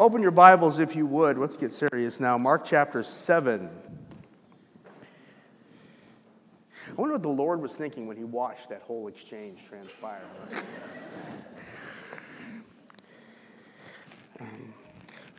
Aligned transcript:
Open 0.00 0.22
your 0.22 0.30
Bibles 0.30 0.78
if 0.78 0.94
you 0.94 1.06
would. 1.06 1.38
Let's 1.38 1.56
get 1.56 1.72
serious 1.72 2.20
now. 2.20 2.38
Mark 2.38 2.64
chapter 2.64 3.02
7. 3.02 3.68
I 6.86 6.92
wonder 6.94 7.14
what 7.14 7.22
the 7.22 7.28
Lord 7.28 7.60
was 7.60 7.72
thinking 7.72 8.06
when 8.06 8.16
he 8.16 8.22
watched 8.22 8.68
that 8.68 8.82
whole 8.82 9.08
exchange 9.08 9.58
transpire. 9.68 10.22
Um, 14.38 14.72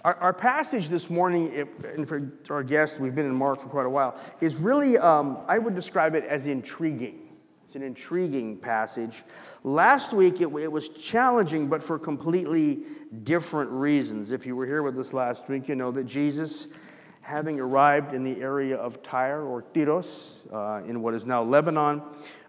our, 0.04 0.16
our, 0.16 0.34
passage 0.34 0.90
this 0.90 1.10
morning, 1.10 1.66
and 1.96 2.06
for 2.06 2.30
our 2.50 2.64
guests, 2.64 3.00
we've 3.00 3.16
been 3.16 3.28
in 3.28 3.36
Mark 3.36 3.62
for 3.62 3.70
quite 3.70 3.86
a 3.86 3.90
while, 3.90 4.20
is 4.42 4.58
really, 4.58 4.98
um, 4.98 5.38
I 5.48 5.58
would 5.58 5.74
describe 5.74 6.16
it 6.16 6.26
as 6.26 6.48
intriguing. 6.48 7.29
It's 7.70 7.76
an 7.76 7.84
intriguing 7.84 8.58
passage. 8.58 9.24
Last 9.64 10.12
week 10.12 10.42
it, 10.42 10.48
it, 10.48 10.72
was 10.72 10.90
challenging, 10.90 11.68
but 11.68 11.84
for 11.84 12.00
completely 12.00 12.80
different 13.22 13.70
reasons. 13.70 14.32
If 14.32 14.48
you 14.48 14.56
were 14.56 14.66
here 14.66 14.82
with 14.82 14.98
us 14.98 15.14
last 15.14 15.48
week, 15.48 15.68
you 15.68 15.76
know 15.76 15.92
that 15.92 16.06
Jesus, 16.06 16.66
having 17.22 17.60
arrived 17.60 18.16
in 18.16 18.24
the 18.24 18.42
area 18.42 18.76
of 18.76 19.04
Tyre 19.04 19.44
or 19.44 19.62
Tyros, 19.62 20.38
uh, 20.52 20.84
in 20.90 21.04
what 21.04 21.14
is 21.14 21.28
now 21.28 21.44
Lebanon, 21.44 22.02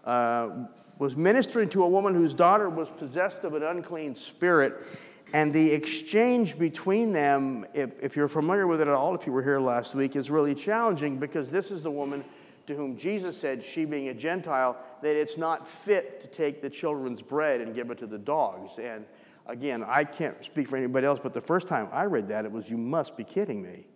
uh, 0.05 0.49
was 0.97 1.15
ministering 1.15 1.69
to 1.69 1.83
a 1.83 1.87
woman 1.87 2.15
whose 2.15 2.33
daughter 2.33 2.67
was 2.67 2.89
possessed 2.89 3.43
of 3.43 3.53
an 3.53 3.61
unclean 3.61 4.15
spirit. 4.15 4.87
And 5.33 5.53
the 5.53 5.71
exchange 5.71 6.57
between 6.57 7.13
them, 7.13 7.67
if, 7.75 7.91
if 8.01 8.15
you're 8.15 8.27
familiar 8.27 8.65
with 8.65 8.81
it 8.81 8.87
at 8.87 8.95
all, 8.95 9.13
if 9.13 9.27
you 9.27 9.33
were 9.33 9.43
here 9.43 9.59
last 9.59 9.93
week, 9.93 10.15
is 10.15 10.31
really 10.31 10.55
challenging 10.55 11.19
because 11.19 11.51
this 11.51 11.69
is 11.69 11.83
the 11.83 11.91
woman 11.91 12.23
to 12.67 12.75
whom 12.75 12.97
Jesus 12.97 13.37
said, 13.37 13.63
she 13.63 13.85
being 13.85 14.09
a 14.09 14.13
Gentile, 14.13 14.77
that 15.01 15.15
it's 15.15 15.37
not 15.37 15.67
fit 15.67 16.21
to 16.21 16.27
take 16.27 16.61
the 16.61 16.69
children's 16.69 17.21
bread 17.21 17.61
and 17.61 17.73
give 17.73 17.91
it 17.91 17.97
to 17.99 18.07
the 18.07 18.17
dogs. 18.17 18.73
And 18.79 19.05
again, 19.47 19.83
I 19.83 20.03
can't 20.03 20.35
speak 20.43 20.69
for 20.69 20.77
anybody 20.77 21.05
else, 21.05 21.19
but 21.21 21.33
the 21.33 21.41
first 21.41 21.67
time 21.67 21.87
I 21.91 22.03
read 22.03 22.27
that, 22.29 22.45
it 22.45 22.51
was, 22.51 22.69
you 22.69 22.77
must 22.77 23.17
be 23.17 23.23
kidding 23.23 23.61
me. 23.61 23.87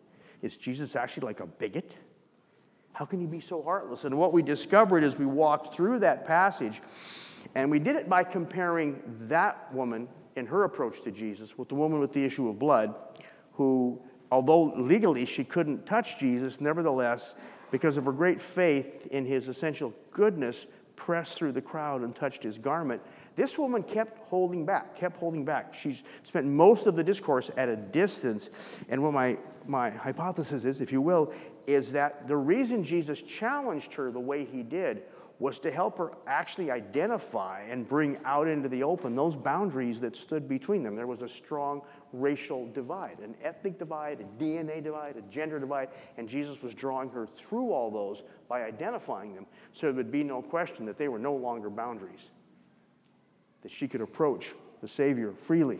Is 0.41 0.57
Jesus 0.57 0.95
actually 0.95 1.27
like 1.27 1.39
a 1.39 1.45
bigot? 1.45 1.95
How 2.93 3.05
can 3.05 3.19
he 3.19 3.25
be 3.25 3.39
so 3.39 3.61
heartless? 3.61 4.05
And 4.05 4.17
what 4.17 4.33
we 4.33 4.41
discovered 4.41 5.03
as 5.03 5.17
we 5.17 5.25
walked 5.25 5.73
through 5.73 5.99
that 5.99 6.25
passage, 6.25 6.81
and 7.53 7.69
we 7.69 7.77
did 7.79 7.95
it 7.95 8.09
by 8.09 8.23
comparing 8.23 9.01
that 9.27 9.73
woman 9.73 10.07
in 10.35 10.45
her 10.45 10.63
approach 10.63 11.01
to 11.03 11.11
Jesus 11.11 11.57
with 11.57 11.69
the 11.69 11.75
woman 11.75 11.99
with 11.99 12.13
the 12.13 12.23
issue 12.23 12.49
of 12.49 12.57
blood, 12.57 12.95
who, 13.53 14.01
although 14.31 14.73
legally 14.77 15.25
she 15.25 15.43
couldn't 15.43 15.85
touch 15.85 16.17
Jesus, 16.19 16.59
nevertheless, 16.59 17.35
because 17.75 17.97
of 17.97 18.05
her 18.05 18.13
great 18.13 18.39
faith 18.39 19.05
in 19.07 19.25
his 19.25 19.49
essential 19.49 19.93
goodness, 20.09 20.65
pressed 20.95 21.33
through 21.33 21.51
the 21.51 21.61
crowd 21.61 22.03
and 22.03 22.15
touched 22.15 22.41
his 22.41 22.57
garment. 22.57 23.01
This 23.35 23.57
woman 23.57 23.83
kept 23.83 24.17
holding 24.29 24.65
back, 24.65 24.95
kept 24.95 25.17
holding 25.17 25.43
back. 25.43 25.73
She 25.73 26.01
spent 26.23 26.45
most 26.45 26.85
of 26.85 26.95
the 26.95 27.03
discourse 27.03 27.51
at 27.57 27.67
a 27.67 27.75
distance. 27.75 28.49
And 28.87 29.03
what 29.03 29.11
my, 29.11 29.35
my 29.67 29.89
hypothesis 29.89 30.63
is, 30.63 30.79
if 30.79 30.93
you 30.93 31.01
will, 31.01 31.33
is 31.67 31.91
that 31.91 32.29
the 32.29 32.37
reason 32.37 32.81
Jesus 32.81 33.21
challenged 33.21 33.93
her 33.95 34.09
the 34.09 34.21
way 34.21 34.45
he 34.45 34.63
did 34.63 35.03
was 35.39 35.59
to 35.59 35.69
help 35.71 35.97
her 35.97 36.13
actually 36.27 36.71
identify 36.71 37.61
and 37.63 37.87
bring 37.87 38.17
out 38.23 38.47
into 38.47 38.69
the 38.69 38.83
open 38.83 39.15
those 39.15 39.35
boundaries 39.35 39.99
that 39.99 40.15
stood 40.15 40.47
between 40.47 40.81
them. 40.81 40.95
There 40.95 41.07
was 41.07 41.21
a 41.21 41.27
strong 41.27 41.81
racial 42.13 42.67
divide, 42.71 43.19
an 43.19 43.35
ethnic 43.43 43.77
divide, 43.77 44.21
a 44.21 44.43
DNA 44.43 44.81
divide, 44.81 45.17
a 45.17 45.21
gender 45.23 45.59
divide, 45.59 45.89
and 46.17 46.29
Jesus 46.29 46.61
was 46.61 46.73
drawing 46.73 47.09
her 47.09 47.27
through 47.27 47.71
all 47.71 47.91
those 47.91 48.23
by 48.47 48.63
identifying 48.63 49.35
them 49.35 49.45
so 49.73 49.87
there 49.87 49.95
would 49.95 50.11
be 50.11 50.23
no 50.23 50.41
question 50.41 50.85
that 50.85 50.97
they 50.97 51.09
were 51.09 51.19
no 51.19 51.33
longer 51.33 51.69
boundaries, 51.69 52.29
that 53.61 53.71
she 53.71 53.87
could 53.87 54.01
approach 54.01 54.53
the 54.81 54.87
Savior 54.87 55.33
freely 55.33 55.79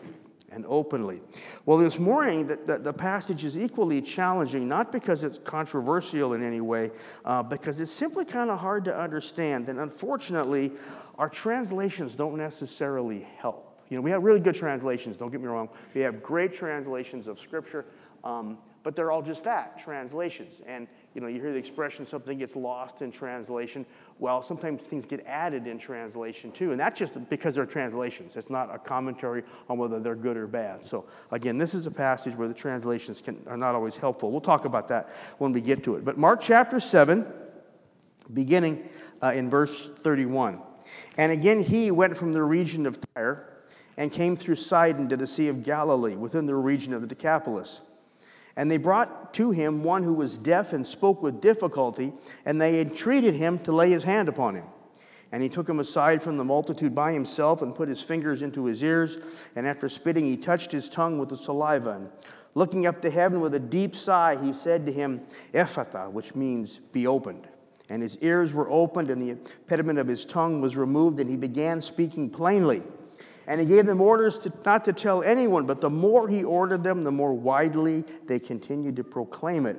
and 0.51 0.65
openly. 0.67 1.21
Well, 1.65 1.77
this 1.77 1.99
morning, 1.99 2.47
the, 2.47 2.55
the, 2.55 2.77
the, 2.77 2.93
passage 2.93 3.43
is 3.43 3.57
equally 3.57 4.01
challenging, 4.01 4.67
not 4.67 4.91
because 4.91 5.23
it's 5.23 5.37
controversial 5.39 6.33
in 6.33 6.43
any 6.43 6.61
way, 6.61 6.91
uh, 7.25 7.43
because 7.43 7.81
it's 7.81 7.91
simply 7.91 8.25
kind 8.25 8.49
of 8.49 8.59
hard 8.59 8.85
to 8.85 8.97
understand. 8.97 9.69
And 9.69 9.79
unfortunately, 9.79 10.71
our 11.17 11.29
translations 11.29 12.15
don't 12.15 12.37
necessarily 12.37 13.27
help. 13.37 13.79
You 13.89 13.97
know, 13.97 14.01
we 14.01 14.11
have 14.11 14.23
really 14.23 14.39
good 14.39 14.55
translations, 14.55 15.17
don't 15.17 15.31
get 15.31 15.41
me 15.41 15.47
wrong. 15.47 15.69
We 15.93 16.01
have 16.01 16.23
great 16.23 16.53
translations 16.53 17.27
of 17.27 17.39
Scripture, 17.39 17.85
um, 18.23 18.57
but 18.83 18.95
they're 18.95 19.11
all 19.11 19.21
just 19.21 19.43
that 19.43 19.79
translations. 19.79 20.61
And 20.65 20.87
you 21.15 21.21
know, 21.21 21.27
you 21.27 21.39
hear 21.39 21.53
the 21.53 21.57
expression 21.57 22.05
something 22.05 22.37
gets 22.37 22.57
lost 22.57 23.01
in 23.01 23.09
translation. 23.09 23.85
Well, 24.19 24.43
sometimes 24.43 24.81
things 24.81 25.05
get 25.05 25.25
added 25.25 25.65
in 25.65 25.79
translation 25.79 26.51
too, 26.51 26.71
and 26.71 26.79
that's 26.79 26.99
just 26.99 27.29
because 27.29 27.55
they're 27.55 27.65
translations. 27.65 28.35
It's 28.35 28.49
not 28.49 28.73
a 28.73 28.77
commentary 28.77 29.43
on 29.69 29.77
whether 29.77 29.97
they're 30.01 30.15
good 30.15 30.35
or 30.35 30.45
bad. 30.45 30.85
So, 30.85 31.05
again, 31.31 31.57
this 31.57 31.73
is 31.73 31.87
a 31.87 31.91
passage 31.91 32.35
where 32.35 32.49
the 32.49 32.53
translations 32.53 33.21
can, 33.21 33.41
are 33.47 33.55
not 33.55 33.75
always 33.75 33.95
helpful. 33.95 34.29
We'll 34.29 34.41
talk 34.41 34.65
about 34.65 34.89
that 34.89 35.09
when 35.37 35.53
we 35.53 35.61
get 35.61 35.85
to 35.85 35.95
it. 35.95 36.03
But 36.03 36.17
Mark 36.17 36.41
chapter 36.41 36.81
7, 36.81 37.25
beginning 38.33 38.89
uh, 39.23 39.31
in 39.33 39.49
verse 39.49 39.89
31. 39.99 40.59
And 41.17 41.31
again, 41.31 41.63
he 41.63 41.91
went 41.91 42.17
from 42.17 42.33
the 42.33 42.43
region 42.43 42.85
of 42.85 42.99
Tyre 43.15 43.47
and 43.95 44.11
came 44.11 44.35
through 44.35 44.55
Sidon 44.55 45.07
to 45.07 45.15
the 45.15 45.27
Sea 45.27 45.47
of 45.47 45.63
Galilee 45.63 46.15
within 46.15 46.45
the 46.45 46.55
region 46.55 46.93
of 46.93 46.99
the 46.99 47.07
Decapolis. 47.07 47.79
And 48.57 48.71
they 48.71 48.77
brought 48.77 49.33
to 49.35 49.51
him 49.51 49.83
one 49.83 50.03
who 50.03 50.13
was 50.13 50.37
deaf 50.37 50.71
and 50.71 50.87
spoke 50.87 51.21
with 51.21 51.41
difficulty, 51.41 52.13
and 52.45 52.59
they 52.59 52.79
entreated 52.79 53.35
him 53.35 53.59
to 53.59 53.71
lay 53.73 53.91
his 53.91 54.03
hand 54.03 54.29
upon 54.29 54.55
him. 54.55 54.65
And 55.31 55.43
he 55.43 55.49
took 55.49 55.67
him 55.67 55.79
aside 55.79 56.21
from 56.21 56.37
the 56.37 56.45
multitude 56.45 56.95
by 56.95 57.11
himself 57.11 57.61
and 57.61 57.75
put 57.75 57.89
his 57.89 58.01
fingers 58.01 58.41
into 58.41 58.65
his 58.65 58.81
ears. 58.81 59.17
And 59.55 59.67
after 59.67 59.89
spitting, 59.89 60.25
he 60.25 60.37
touched 60.37 60.71
his 60.71 60.87
tongue 60.87 61.17
with 61.17 61.29
the 61.29 61.35
saliva. 61.35 61.91
And 61.91 62.09
looking 62.53 62.85
up 62.85 63.01
to 63.01 63.09
heaven 63.09 63.41
with 63.41 63.53
a 63.53 63.59
deep 63.59 63.95
sigh, 63.95 64.37
he 64.41 64.53
said 64.53 64.85
to 64.85 64.93
him, 64.93 65.21
Ephphatha, 65.53 66.09
which 66.09 66.35
means 66.35 66.77
be 66.77 67.05
opened. 67.05 67.47
And 67.89 68.01
his 68.01 68.17
ears 68.19 68.53
were 68.53 68.69
opened, 68.69 69.09
and 69.09 69.21
the 69.21 69.31
impediment 69.31 69.99
of 69.99 70.07
his 70.07 70.23
tongue 70.23 70.61
was 70.61 70.77
removed, 70.77 71.19
and 71.19 71.29
he 71.29 71.35
began 71.35 71.81
speaking 71.81 72.29
plainly. 72.29 72.81
And 73.47 73.61
he 73.61 73.67
gave 73.67 73.85
them 73.85 74.01
orders 74.01 74.39
to, 74.39 74.53
not 74.65 74.85
to 74.85 74.93
tell 74.93 75.21
anyone, 75.21 75.65
but 75.65 75.81
the 75.81 75.89
more 75.89 76.27
he 76.27 76.43
ordered 76.43 76.83
them, 76.83 77.03
the 77.03 77.11
more 77.11 77.33
widely 77.33 78.03
they 78.25 78.39
continued 78.39 78.95
to 78.95 79.03
proclaim 79.03 79.65
it. 79.65 79.77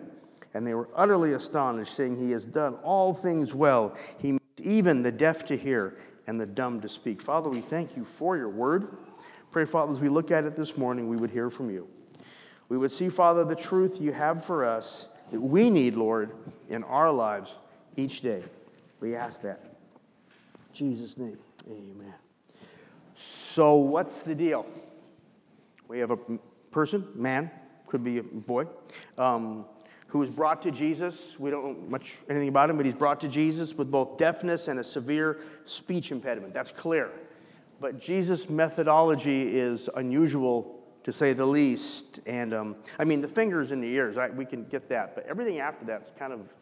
And 0.54 0.66
they 0.66 0.74
were 0.74 0.88
utterly 0.94 1.32
astonished, 1.32 1.94
saying, 1.94 2.16
He 2.16 2.30
has 2.30 2.44
done 2.44 2.74
all 2.82 3.12
things 3.12 3.52
well. 3.52 3.94
He 4.18 4.32
makes 4.32 4.44
even 4.62 5.02
the 5.02 5.12
deaf 5.12 5.44
to 5.46 5.56
hear 5.56 5.98
and 6.26 6.40
the 6.40 6.46
dumb 6.46 6.80
to 6.80 6.88
speak. 6.88 7.20
Father, 7.20 7.50
we 7.50 7.60
thank 7.60 7.96
you 7.96 8.04
for 8.04 8.36
your 8.36 8.48
word. 8.48 8.96
Pray, 9.50 9.64
Father, 9.64 9.92
as 9.92 10.00
we 10.00 10.08
look 10.08 10.30
at 10.30 10.44
it 10.44 10.54
this 10.54 10.76
morning, 10.76 11.08
we 11.08 11.16
would 11.16 11.30
hear 11.30 11.50
from 11.50 11.70
you. 11.70 11.88
We 12.68 12.76
would 12.78 12.92
see, 12.92 13.08
Father, 13.08 13.44
the 13.44 13.54
truth 13.54 14.00
you 14.00 14.12
have 14.12 14.44
for 14.44 14.64
us 14.64 15.08
that 15.30 15.40
we 15.40 15.70
need, 15.70 15.94
Lord, 15.94 16.32
in 16.68 16.84
our 16.84 17.10
lives 17.12 17.54
each 17.96 18.20
day. 18.20 18.42
We 19.00 19.14
ask 19.14 19.42
that. 19.42 19.60
In 20.68 20.74
Jesus' 20.74 21.16
name, 21.16 21.38
amen. 21.68 22.14
So, 23.56 23.76
what's 23.76 24.20
the 24.20 24.34
deal? 24.34 24.66
We 25.88 25.98
have 26.00 26.10
a 26.10 26.18
person, 26.70 27.08
man, 27.14 27.50
could 27.86 28.04
be 28.04 28.18
a 28.18 28.22
boy, 28.22 28.66
um, 29.16 29.64
who 30.08 30.18
was 30.18 30.28
brought 30.28 30.60
to 30.60 30.70
Jesus. 30.70 31.40
We 31.40 31.48
don't 31.48 31.64
know 31.64 31.88
much 31.88 32.18
anything 32.28 32.48
about 32.48 32.68
him, 32.68 32.76
but 32.76 32.84
he's 32.84 32.94
brought 32.94 33.18
to 33.22 33.28
Jesus 33.28 33.72
with 33.72 33.90
both 33.90 34.18
deafness 34.18 34.68
and 34.68 34.78
a 34.78 34.84
severe 34.84 35.40
speech 35.64 36.12
impediment. 36.12 36.52
That's 36.52 36.70
clear. 36.70 37.10
But 37.80 37.98
Jesus' 37.98 38.50
methodology 38.50 39.58
is 39.58 39.88
unusual 39.96 40.78
to 41.04 41.10
say 41.10 41.32
the 41.32 41.46
least. 41.46 42.20
And 42.26 42.52
um, 42.52 42.76
I 42.98 43.04
mean, 43.04 43.22
the 43.22 43.28
fingers 43.28 43.72
in 43.72 43.80
the 43.80 43.88
ears, 43.88 44.18
we 44.34 44.44
can 44.44 44.66
get 44.66 44.90
that. 44.90 45.14
But 45.14 45.24
everything 45.24 45.60
after 45.60 45.86
that's 45.86 46.10
kind 46.18 46.34
of, 46.34 46.52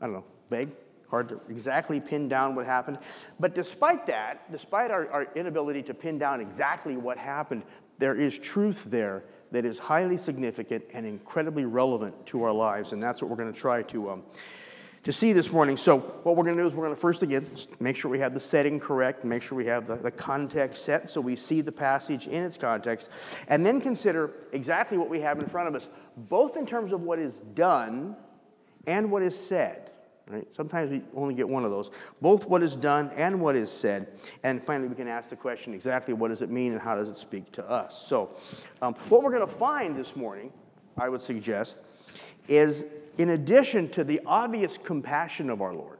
I 0.00 0.06
don't 0.06 0.14
know, 0.14 0.24
vague. 0.48 0.70
Hard 1.08 1.28
to 1.28 1.40
exactly 1.48 2.00
pin 2.00 2.28
down 2.28 2.54
what 2.54 2.66
happened. 2.66 2.98
But 3.38 3.54
despite 3.54 4.06
that, 4.06 4.50
despite 4.50 4.90
our, 4.90 5.08
our 5.10 5.28
inability 5.34 5.82
to 5.84 5.94
pin 5.94 6.18
down 6.18 6.40
exactly 6.40 6.96
what 6.96 7.18
happened, 7.18 7.62
there 7.98 8.18
is 8.20 8.38
truth 8.38 8.82
there 8.86 9.24
that 9.52 9.64
is 9.64 9.78
highly 9.78 10.16
significant 10.16 10.84
and 10.92 11.06
incredibly 11.06 11.64
relevant 11.64 12.26
to 12.26 12.42
our 12.42 12.52
lives. 12.52 12.92
And 12.92 13.02
that's 13.02 13.22
what 13.22 13.30
we're 13.30 13.36
going 13.36 13.52
to 13.52 13.58
try 13.58 13.82
to, 13.82 14.10
um, 14.10 14.22
to 15.04 15.12
see 15.12 15.32
this 15.32 15.52
morning. 15.52 15.76
So, 15.76 15.98
what 15.98 16.34
we're 16.34 16.44
going 16.44 16.56
to 16.56 16.62
do 16.64 16.66
is 16.66 16.74
we're 16.74 16.86
going 16.86 16.96
to 16.96 17.00
first 17.00 17.22
again 17.22 17.48
make 17.78 17.94
sure 17.94 18.10
we 18.10 18.18
have 18.18 18.34
the 18.34 18.40
setting 18.40 18.80
correct, 18.80 19.24
make 19.24 19.42
sure 19.42 19.56
we 19.56 19.66
have 19.66 19.86
the, 19.86 19.94
the 19.94 20.10
context 20.10 20.84
set 20.84 21.08
so 21.08 21.20
we 21.20 21.36
see 21.36 21.60
the 21.60 21.70
passage 21.70 22.26
in 22.26 22.42
its 22.42 22.58
context, 22.58 23.10
and 23.46 23.64
then 23.64 23.80
consider 23.80 24.32
exactly 24.52 24.98
what 24.98 25.08
we 25.08 25.20
have 25.20 25.38
in 25.38 25.46
front 25.46 25.68
of 25.68 25.74
us, 25.74 25.88
both 26.16 26.56
in 26.56 26.66
terms 26.66 26.92
of 26.92 27.02
what 27.02 27.18
is 27.18 27.40
done 27.54 28.16
and 28.86 29.10
what 29.10 29.22
is 29.22 29.38
said. 29.38 29.83
Right? 30.26 30.46
Sometimes 30.54 30.90
we 30.90 31.02
only 31.14 31.34
get 31.34 31.46
one 31.48 31.64
of 31.64 31.70
those. 31.70 31.90
Both 32.22 32.46
what 32.46 32.62
is 32.62 32.76
done 32.76 33.10
and 33.14 33.40
what 33.40 33.56
is 33.56 33.70
said. 33.70 34.08
And 34.42 34.62
finally, 34.64 34.88
we 34.88 34.94
can 34.94 35.06
ask 35.08 35.28
the 35.28 35.36
question 35.36 35.74
exactly 35.74 36.14
what 36.14 36.28
does 36.28 36.40
it 36.40 36.50
mean 36.50 36.72
and 36.72 36.80
how 36.80 36.94
does 36.94 37.10
it 37.10 37.18
speak 37.18 37.52
to 37.52 37.70
us? 37.70 38.06
So, 38.06 38.30
um, 38.80 38.94
what 39.10 39.22
we're 39.22 39.32
going 39.32 39.46
to 39.46 39.52
find 39.52 39.94
this 39.96 40.16
morning, 40.16 40.50
I 40.96 41.10
would 41.10 41.20
suggest, 41.20 41.80
is 42.48 42.84
in 43.18 43.30
addition 43.30 43.90
to 43.90 44.04
the 44.04 44.20
obvious 44.24 44.78
compassion 44.82 45.50
of 45.50 45.60
our 45.60 45.74
Lord, 45.74 45.98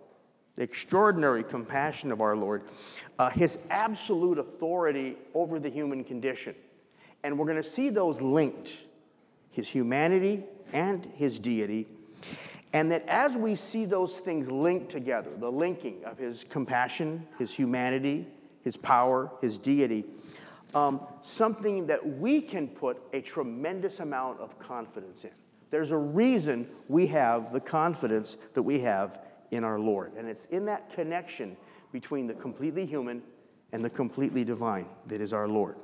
the 0.57 0.63
extraordinary 0.63 1.45
compassion 1.45 2.11
of 2.11 2.23
our 2.23 2.37
Lord, 2.37 2.63
uh, 3.19 3.29
his 3.29 3.59
absolute 3.69 4.39
authority 4.39 5.17
over 5.35 5.59
the 5.59 5.69
human 5.69 6.03
condition. 6.03 6.55
And 7.23 7.39
we're 7.39 7.47
going 7.47 7.63
to 7.63 7.69
see 7.69 7.91
those 7.91 8.21
linked 8.23 8.73
his 9.55 9.69
humanity 9.69 10.43
and 10.73 11.07
his 11.15 11.39
deity. 11.39 11.87
And 12.75 12.91
that 12.91 13.07
as 13.07 13.37
we 13.37 13.55
see 13.55 13.85
those 13.85 14.15
things 14.15 14.51
linked 14.51 14.91
together, 14.91 15.31
the 15.31 15.51
linking 15.51 16.05
of 16.05 16.19
his 16.19 16.45
compassion, 16.51 17.25
his 17.39 17.53
humanity, 17.53 18.27
his 18.63 18.77
power, 18.77 19.31
his 19.41 19.59
deity, 19.59 20.05
um, 20.75 21.01
something 21.21 21.87
that 21.87 22.19
we 22.19 22.41
can 22.41 22.67
put 22.67 23.01
a 23.13 23.21
tremendous 23.21 24.01
amount 24.01 24.41
of 24.41 24.59
confidence 24.59 25.23
in. 25.23 25.31
There's 25.71 25.93
a 25.93 25.97
reason 25.97 26.69
we 26.89 27.07
have 27.07 27.53
the 27.53 27.61
confidence 27.61 28.37
that 28.55 28.63
we 28.63 28.81
have 28.81 29.21
in 29.53 29.63
our 29.63 29.79
Lord. 29.79 30.13
And 30.17 30.29
it's 30.29 30.47
in 30.47 30.65
that 30.65 30.91
connection 30.91 31.57
between 31.93 32.27
the 32.27 32.35
completely 32.35 32.85
human 32.85 33.23
and 33.73 33.85
the 33.85 33.91
completely 33.91 34.43
divine 34.43 34.87
that 35.07 35.21
is 35.21 35.33
our 35.33 35.47
Lord. 35.47 35.77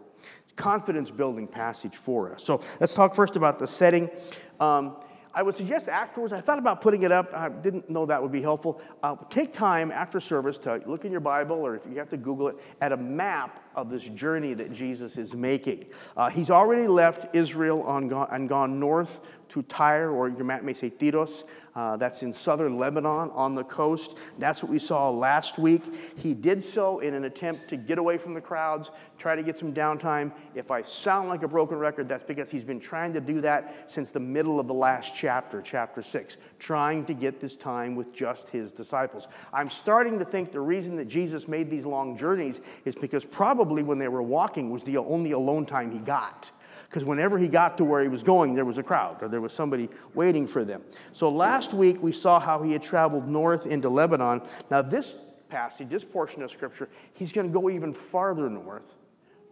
Confidence 0.57 1.09
building 1.09 1.47
passage 1.47 1.95
for 1.95 2.33
us. 2.33 2.45
So 2.45 2.61
let's 2.81 2.95
talk 2.95 3.15
first 3.15 3.37
about 3.37 3.61
the 3.61 3.67
setting. 3.69 4.11
Um, 4.59 4.97
I 5.33 5.43
would 5.43 5.57
suggest 5.57 5.89
afterwards, 5.89 6.33
I 6.33 6.41
thought 6.41 6.59
about 6.59 6.81
putting 6.81 7.03
it 7.03 7.13
up. 7.13 7.33
I 7.33 7.49
didn't 7.49 7.89
know 7.89 8.05
that 8.07 8.21
would 8.21 8.33
be 8.33 8.43
helpful. 8.43 8.81
Uh, 9.03 9.17
take 9.31 9.53
time 9.53 9.93
after 9.93 10.21
service 10.21 10.59
to 10.59 10.83
look 10.87 11.05
in 11.05 11.13
your 11.13 11.21
Bible, 11.21 11.57
or 11.57 11.77
if 11.77 11.87
you 11.87 11.97
have 11.99 12.09
to 12.11 12.17
Google 12.17 12.49
it, 12.49 12.57
at 12.81 12.93
a 12.93 12.97
map 12.97 13.63
of 13.75 13.91
this 13.91 14.03
journey 14.03 14.55
that 14.55 14.73
Jesus 14.73 15.17
is 15.17 15.35
making. 15.35 15.87
Uh, 16.17 16.29
he's 16.29 16.51
already 16.51 16.87
left 16.87 17.35
Israel 17.35 17.85
and 17.97 18.11
gone, 18.11 18.29
and 18.31 18.49
gone 18.49 18.81
north 18.81 19.21
to 19.51 19.63
Tyre, 19.63 20.11
or 20.11 20.29
your 20.29 20.45
map 20.45 20.63
may 20.63 20.75
say 20.75 20.91
Tyros. 20.91 21.45
Uh, 21.75 21.97
that's 21.97 22.23
in 22.23 22.35
southern 22.35 22.79
Lebanon 22.79 23.31
on 23.31 23.55
the 23.55 23.63
coast. 23.63 24.17
That's 24.39 24.63
what 24.63 24.73
we 24.73 24.79
saw 24.79 25.09
last 25.11 25.57
week. 25.57 25.83
He 26.17 26.35
did 26.35 26.63
so 26.63 26.99
in 26.99 27.15
an 27.15 27.25
attempt 27.25 27.69
to 27.69 27.77
get 27.77 27.99
away 27.99 28.19
from 28.19 28.35
the 28.35 28.41
crowds, 28.41 28.91
try 29.19 29.37
to 29.37 29.43
get 29.43 29.57
some 29.57 29.73
downtime. 29.73 30.33
If 30.57 30.73
I 30.73 30.83
sound 30.83 31.29
like 31.29 31.45
a 31.45 31.49
broken 31.49 31.79
record, 31.79 32.09
that's 32.09 32.25
because 32.25 32.51
he's 32.51 32.65
been 32.65 32.81
trying 32.81 33.13
to 33.13 33.21
do 33.21 33.41
that 33.43 33.89
since 33.89 34.11
the 34.11 34.21
middle 34.21 34.59
of 34.59 34.67
the 34.67 34.75
last 34.75 35.13
chapter, 35.15 35.63
chapter 35.63 36.03
6, 36.03 36.37
trying 36.59 37.05
to 37.07 37.15
get 37.15 37.39
this 37.39 37.57
time 37.57 37.95
with 37.95 38.13
just 38.13 38.51
his 38.51 38.73
disciples. 38.73 39.29
I'm 39.53 39.71
starting 39.71 40.19
to 40.19 40.25
think 40.25 40.51
the 40.51 40.61
reason 40.61 40.97
that 40.97 41.07
Jesus 41.07 41.47
made 41.47 41.71
these 41.71 41.87
long 41.87 42.17
journeys 42.17 42.61
is 42.85 42.97
because 42.97 43.25
probably 43.25 43.60
when 43.65 43.99
they 43.99 44.09
were 44.09 44.23
walking 44.23 44.71
was 44.71 44.83
the 44.85 44.97
only 44.97 45.33
alone 45.33 45.67
time 45.67 45.91
he 45.91 45.99
got 45.99 46.51
because 46.91 47.05
whenever 47.05 47.39
he 47.39 47.47
got 47.47 47.79
to 47.79 47.85
where 47.85 48.03
he 48.03 48.09
was 48.09 48.25
going, 48.25 48.55
there 48.55 48.65
was 48.65 48.77
a 48.77 48.83
crowd 48.83 49.23
or 49.23 49.29
there 49.29 49.41
was 49.41 49.53
somebody 49.53 49.89
waiting 50.13 50.45
for 50.45 50.65
them. 50.65 50.83
So 51.13 51.31
last 51.31 51.73
week 51.73 52.03
we 52.03 52.11
saw 52.11 52.41
how 52.41 52.63
he 52.63 52.73
had 52.73 52.83
traveled 52.83 53.29
north 53.29 53.67
into 53.67 53.89
Lebanon. 53.89 54.43
Now, 54.73 54.83
this 54.83 55.17
passage, 55.49 55.89
this 55.89 56.03
portion 56.03 56.43
of 56.43 56.51
scripture, 56.51 56.89
he's 57.15 57.33
going 57.33 57.47
to 57.47 57.53
go 57.53 57.71
even 57.71 57.93
farther 57.93 58.51
north 58.51 58.93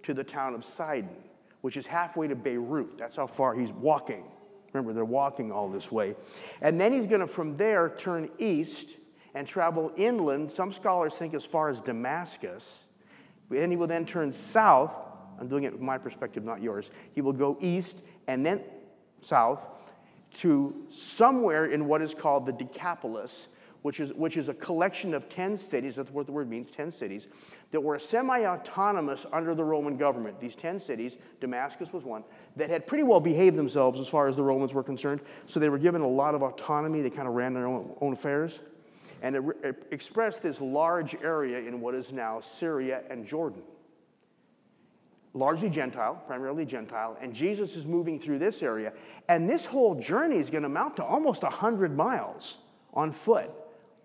to 0.03 0.15
the 0.15 0.25
town 0.25 0.55
of 0.55 0.65
Sidon, 0.65 1.15
which 1.61 1.77
is 1.77 1.87
halfway 1.87 2.27
to 2.27 2.35
Beirut. 2.35 2.99
That's 2.99 3.15
how 3.15 3.29
far 3.29 3.55
he's 3.55 3.71
walking. 3.71 4.25
Remember, 4.73 4.93
they're 4.93 5.05
walking 5.05 5.53
all 5.53 5.69
this 5.69 5.93
way. 5.93 6.17
And 6.61 6.81
then 6.81 6.93
he's 6.93 7.07
going 7.07 7.21
to, 7.21 7.27
from 7.29 7.57
there, 7.57 7.91
turn 7.91 8.31
east 8.39 8.97
and 9.35 9.47
travel 9.47 9.93
inland. 9.97 10.51
Some 10.51 10.73
scholars 10.73 11.15
think 11.15 11.35
as 11.35 11.45
far 11.45 11.69
as 11.69 11.81
Damascus. 11.81 12.85
And 13.51 13.73
he 13.73 13.77
will 13.77 13.87
then 13.87 14.05
turn 14.05 14.33
south 14.33 14.93
I'm 15.39 15.49
doing 15.49 15.65
it 15.65 15.77
from 15.77 15.85
my 15.85 15.99
perspective, 15.99 16.45
not 16.45 16.63
yours. 16.63 16.91
He 17.13 17.21
will 17.21 17.33
go 17.33 17.57
east 17.61 18.03
and 18.27 18.45
then 18.45 18.63
south 19.21 19.67
to 20.39 20.75
somewhere 20.91 21.67
in 21.67 21.87
what 21.87 22.03
is 22.03 22.15
called 22.15 22.47
the 22.47 22.53
Decapolis, 22.53 23.49
which 23.83 24.01
is, 24.01 24.13
which 24.13 24.37
is 24.37 24.49
a 24.49 24.55
collection 24.55 25.15
of 25.15 25.29
10 25.29 25.57
cities, 25.57 25.97
that's 25.97 26.11
what 26.11 26.27
the 26.27 26.33
word 26.33 26.51
means, 26.51 26.71
10 26.71 26.91
cities, 26.91 27.29
that 27.71 27.81
were 27.81 27.99
semi 27.99 28.45
autonomous 28.45 29.27
under 29.33 29.55
the 29.55 29.65
Roman 29.65 29.97
government. 29.97 30.41
These 30.41 30.57
10 30.57 30.81
cities, 30.81 31.17
Damascus 31.41 31.93
was 31.93 32.05
one, 32.05 32.25
that 32.57 32.71
had 32.71 32.87
pretty 32.87 33.05
well 33.05 33.21
behaved 33.21 33.57
themselves 33.57 34.01
as 34.01 34.09
far 34.09 34.29
as 34.29 34.37
the 34.37 34.43
Romans 34.43 34.75
were 34.75 34.83
concerned. 34.83 35.21
So 35.47 35.61
they 35.61 35.69
were 35.69 35.79
given 35.79 36.03
a 36.03 36.09
lot 36.09 36.35
of 36.35 36.43
autonomy. 36.43 37.01
They 37.01 37.11
kind 37.11 37.29
of 37.29 37.35
ran 37.35 37.55
their 37.55 37.67
own, 37.67 37.95
own 38.01 38.13
affairs. 38.13 38.59
And 39.23 39.37
it, 39.37 39.43
it 39.63 39.87
expressed 39.91 40.43
this 40.43 40.61
large 40.61 41.17
area 41.23 41.59
in 41.59 41.81
what 41.81 41.95
is 41.95 42.13
now 42.13 42.41
Syria 42.41 43.03
and 43.11 43.27
Jordan 43.27 43.63
largely 45.35 45.71
Gentile, 45.71 46.23
primarily 46.27 46.65
Gentile, 46.65 47.17
and 47.21 47.35
Jesus 47.35 47.77
is 47.77 47.87
moving 47.87 48.19
through 48.19 48.39
this 48.39 48.63
area. 48.63 48.93
And 49.29 49.49
this 49.49 49.67
whole 49.67 49.95
journey 49.95 50.37
is 50.37 50.51
going 50.51 50.63
to 50.63 50.69
amount 50.69 50.97
to 50.97 51.05
almost 51.05 51.43
100 51.43 51.97
miles 51.97 52.57
on 52.95 53.13
foot. 53.13 53.51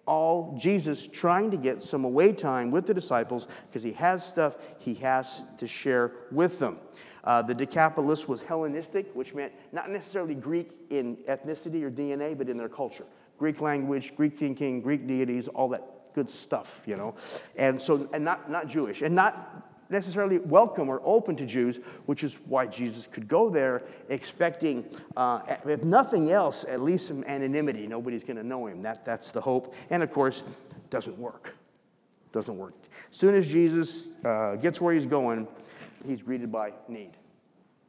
All 0.06 0.58
Jesus 0.60 1.08
trying 1.08 1.50
to 1.52 1.58
get 1.58 1.82
some 1.82 2.04
away 2.04 2.34
time 2.34 2.72
with 2.72 2.86
the 2.86 2.94
disciples 2.94 3.48
because 3.68 3.84
he 3.84 3.94
has 3.94 4.26
stuff 4.26 4.58
he 4.78 4.94
has 4.96 5.42
to 5.58 5.66
share 5.66 6.12
with 6.30 6.60
them. 6.60 6.78
Uh, 7.24 7.42
the 7.42 7.54
Decapolis 7.54 8.28
was 8.28 8.44
Hellenistic, 8.44 9.10
which 9.14 9.34
meant 9.34 9.54
not 9.72 9.90
necessarily 9.90 10.36
Greek 10.36 10.72
in 10.90 11.16
ethnicity 11.30 11.84
or 11.84 11.90
DNA, 11.90 12.38
but 12.38 12.50
in 12.50 12.58
their 12.58 12.68
culture. 12.68 13.06
Greek 13.44 13.60
language, 13.60 14.14
Greek 14.16 14.40
thinking, 14.40 14.80
Greek 14.80 15.06
deities, 15.06 15.50
all 15.50 15.68
that 15.68 15.84
good 16.16 16.30
stuff, 16.30 16.80
you 16.86 16.96
know. 16.96 17.14
And 17.58 17.82
so, 17.82 18.08
and 18.14 18.24
not, 18.24 18.50
not 18.50 18.70
Jewish, 18.70 19.02
and 19.02 19.14
not 19.14 19.70
necessarily 19.90 20.38
welcome 20.38 20.88
or 20.88 21.02
open 21.04 21.36
to 21.36 21.46
Jews, 21.46 21.82
which 22.06 22.24
is 22.24 22.38
why 22.46 22.68
Jesus 22.68 23.06
could 23.06 23.28
go 23.28 23.50
there 23.50 23.84
expecting, 24.08 24.86
uh, 25.18 25.42
if 25.66 25.84
nothing 25.84 26.32
else, 26.32 26.64
at 26.64 26.80
least 26.80 27.10
some 27.10 27.26
anonymity. 27.26 27.86
Nobody's 27.86 28.24
going 28.24 28.38
to 28.38 28.48
know 28.48 28.66
him. 28.66 28.82
That, 28.82 29.04
that's 29.04 29.32
the 29.32 29.42
hope. 29.42 29.74
And 29.90 30.02
of 30.02 30.10
course, 30.10 30.44
doesn't 30.90 31.18
work. 31.18 31.54
Doesn't 32.32 32.58
work. 32.58 32.76
As 33.12 33.18
soon 33.18 33.36
as 33.36 33.46
Jesus 33.46 34.08
uh, 34.24 34.56
gets 34.56 34.80
where 34.80 34.94
he's 34.94 35.06
going, 35.06 35.50
he's 36.06 36.22
greeted 36.22 36.50
by 36.50 36.72
need. 36.88 37.12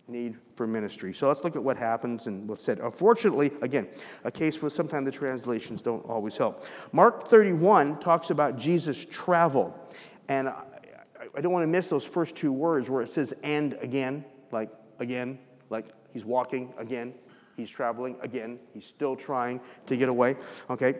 Need 0.07 0.37
for 0.55 0.67
ministry. 0.67 1.15
So 1.15 1.29
let's 1.29 1.43
look 1.45 1.57
at 1.57 1.65
what 1.65 1.79
happens 1.79 2.27
and 2.27 2.47
what's 2.47 2.63
said. 2.63 2.79
Unfortunately, 2.81 3.51
again, 3.63 3.89
a 4.25 4.31
case 4.31 4.61
where 4.61 4.71
sometimes 4.71 5.07
the 5.07 5.13
translations 5.13 5.81
don't 5.81 6.05
always 6.05 6.37
help. 6.37 6.67
Mark 6.93 7.27
31 7.27 8.01
talks 8.01 8.29
about 8.29 8.59
Jesus' 8.59 9.07
travel. 9.11 9.75
And 10.29 10.49
I 10.49 11.41
don't 11.41 11.53
want 11.53 11.63
to 11.63 11.69
miss 11.69 11.89
those 11.89 12.05
first 12.05 12.37
two 12.37 12.53
words 12.53 12.91
where 12.91 13.03
it 13.03 13.09
says 13.09 13.33
and 13.43 13.75
again, 13.81 14.27
like 14.53 14.71
again, 14.99 15.39
like 15.71 15.87
he's 16.13 16.25
walking 16.25 16.75
again, 16.77 17.15
he's 17.57 17.71
traveling 17.71 18.17
again, 18.21 18.59
he's 18.73 18.87
still 18.87 19.17
trying 19.17 19.61
to 19.87 19.97
get 19.97 20.09
away. 20.09 20.37
Okay? 20.69 20.97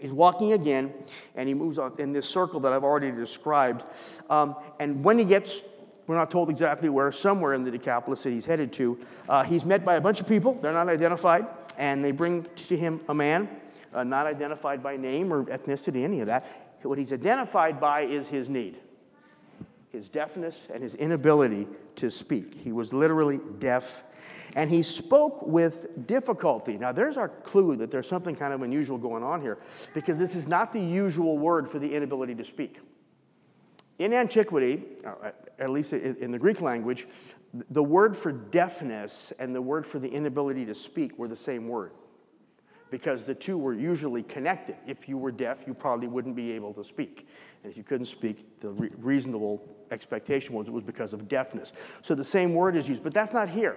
He's 0.00 0.12
walking 0.12 0.52
again, 0.52 0.94
and 1.34 1.48
he 1.48 1.54
moves 1.54 1.78
on 1.78 1.94
in 1.98 2.12
this 2.12 2.28
circle 2.28 2.60
that 2.60 2.72
I've 2.72 2.84
already 2.84 3.10
described. 3.10 3.82
Um, 4.28 4.54
and 4.78 5.02
when 5.02 5.18
he 5.18 5.24
gets, 5.24 5.60
we're 6.10 6.16
not 6.16 6.30
told 6.30 6.50
exactly 6.50 6.88
where, 6.88 7.12
somewhere 7.12 7.54
in 7.54 7.62
the 7.62 7.70
Decapolis 7.70 8.24
that 8.24 8.30
he's 8.30 8.44
headed 8.44 8.72
to, 8.74 8.98
uh, 9.28 9.44
he's 9.44 9.64
met 9.64 9.84
by 9.84 9.94
a 9.94 10.00
bunch 10.00 10.20
of 10.20 10.26
people. 10.26 10.54
They're 10.54 10.72
not 10.72 10.88
identified, 10.88 11.46
and 11.78 12.04
they 12.04 12.10
bring 12.10 12.46
to 12.68 12.76
him 12.76 13.00
a 13.08 13.14
man, 13.14 13.48
uh, 13.94 14.02
not 14.02 14.26
identified 14.26 14.82
by 14.82 14.96
name 14.96 15.32
or 15.32 15.44
ethnicity, 15.44 16.02
any 16.02 16.20
of 16.20 16.26
that. 16.26 16.78
What 16.82 16.98
he's 16.98 17.12
identified 17.12 17.80
by 17.80 18.02
is 18.02 18.26
his 18.26 18.48
need 18.48 18.76
his 19.92 20.08
deafness 20.08 20.56
and 20.72 20.82
his 20.82 20.94
inability 20.94 21.66
to 21.96 22.10
speak. 22.10 22.54
He 22.54 22.72
was 22.72 22.92
literally 22.92 23.40
deaf, 23.58 24.02
and 24.54 24.70
he 24.70 24.82
spoke 24.82 25.42
with 25.42 26.06
difficulty. 26.06 26.78
Now, 26.78 26.92
there's 26.92 27.16
our 27.16 27.28
clue 27.28 27.76
that 27.76 27.90
there's 27.90 28.08
something 28.08 28.36
kind 28.36 28.54
of 28.54 28.62
unusual 28.62 28.98
going 28.98 29.22
on 29.22 29.40
here, 29.40 29.58
because 29.92 30.18
this 30.18 30.36
is 30.36 30.46
not 30.46 30.72
the 30.72 30.80
usual 30.80 31.38
word 31.38 31.68
for 31.68 31.78
the 31.78 31.92
inability 31.92 32.34
to 32.36 32.44
speak. 32.44 32.78
In 34.00 34.14
antiquity, 34.14 34.82
uh, 35.04 35.30
at 35.58 35.68
least 35.68 35.92
in 35.92 36.30
the 36.30 36.38
Greek 36.38 36.62
language, 36.62 37.06
the 37.70 37.82
word 37.82 38.16
for 38.16 38.32
deafness 38.32 39.30
and 39.38 39.54
the 39.54 39.60
word 39.60 39.86
for 39.86 39.98
the 39.98 40.08
inability 40.08 40.64
to 40.64 40.74
speak 40.74 41.18
were 41.18 41.28
the 41.28 41.36
same 41.36 41.68
word 41.68 41.92
because 42.90 43.24
the 43.24 43.34
two 43.34 43.58
were 43.58 43.74
usually 43.74 44.22
connected. 44.22 44.76
If 44.86 45.06
you 45.06 45.18
were 45.18 45.30
deaf, 45.30 45.64
you 45.66 45.74
probably 45.74 46.08
wouldn't 46.08 46.34
be 46.34 46.50
able 46.52 46.72
to 46.74 46.82
speak. 46.82 47.28
And 47.62 47.70
if 47.70 47.76
you 47.76 47.84
couldn't 47.84 48.06
speak, 48.06 48.58
the 48.60 48.70
re- 48.70 48.90
reasonable 48.96 49.68
expectation 49.90 50.54
was 50.54 50.66
it 50.66 50.72
was 50.72 50.82
because 50.82 51.12
of 51.12 51.28
deafness. 51.28 51.74
So 52.00 52.14
the 52.14 52.24
same 52.24 52.54
word 52.54 52.76
is 52.76 52.88
used, 52.88 53.04
but 53.04 53.12
that's 53.12 53.34
not 53.34 53.50
here. 53.50 53.76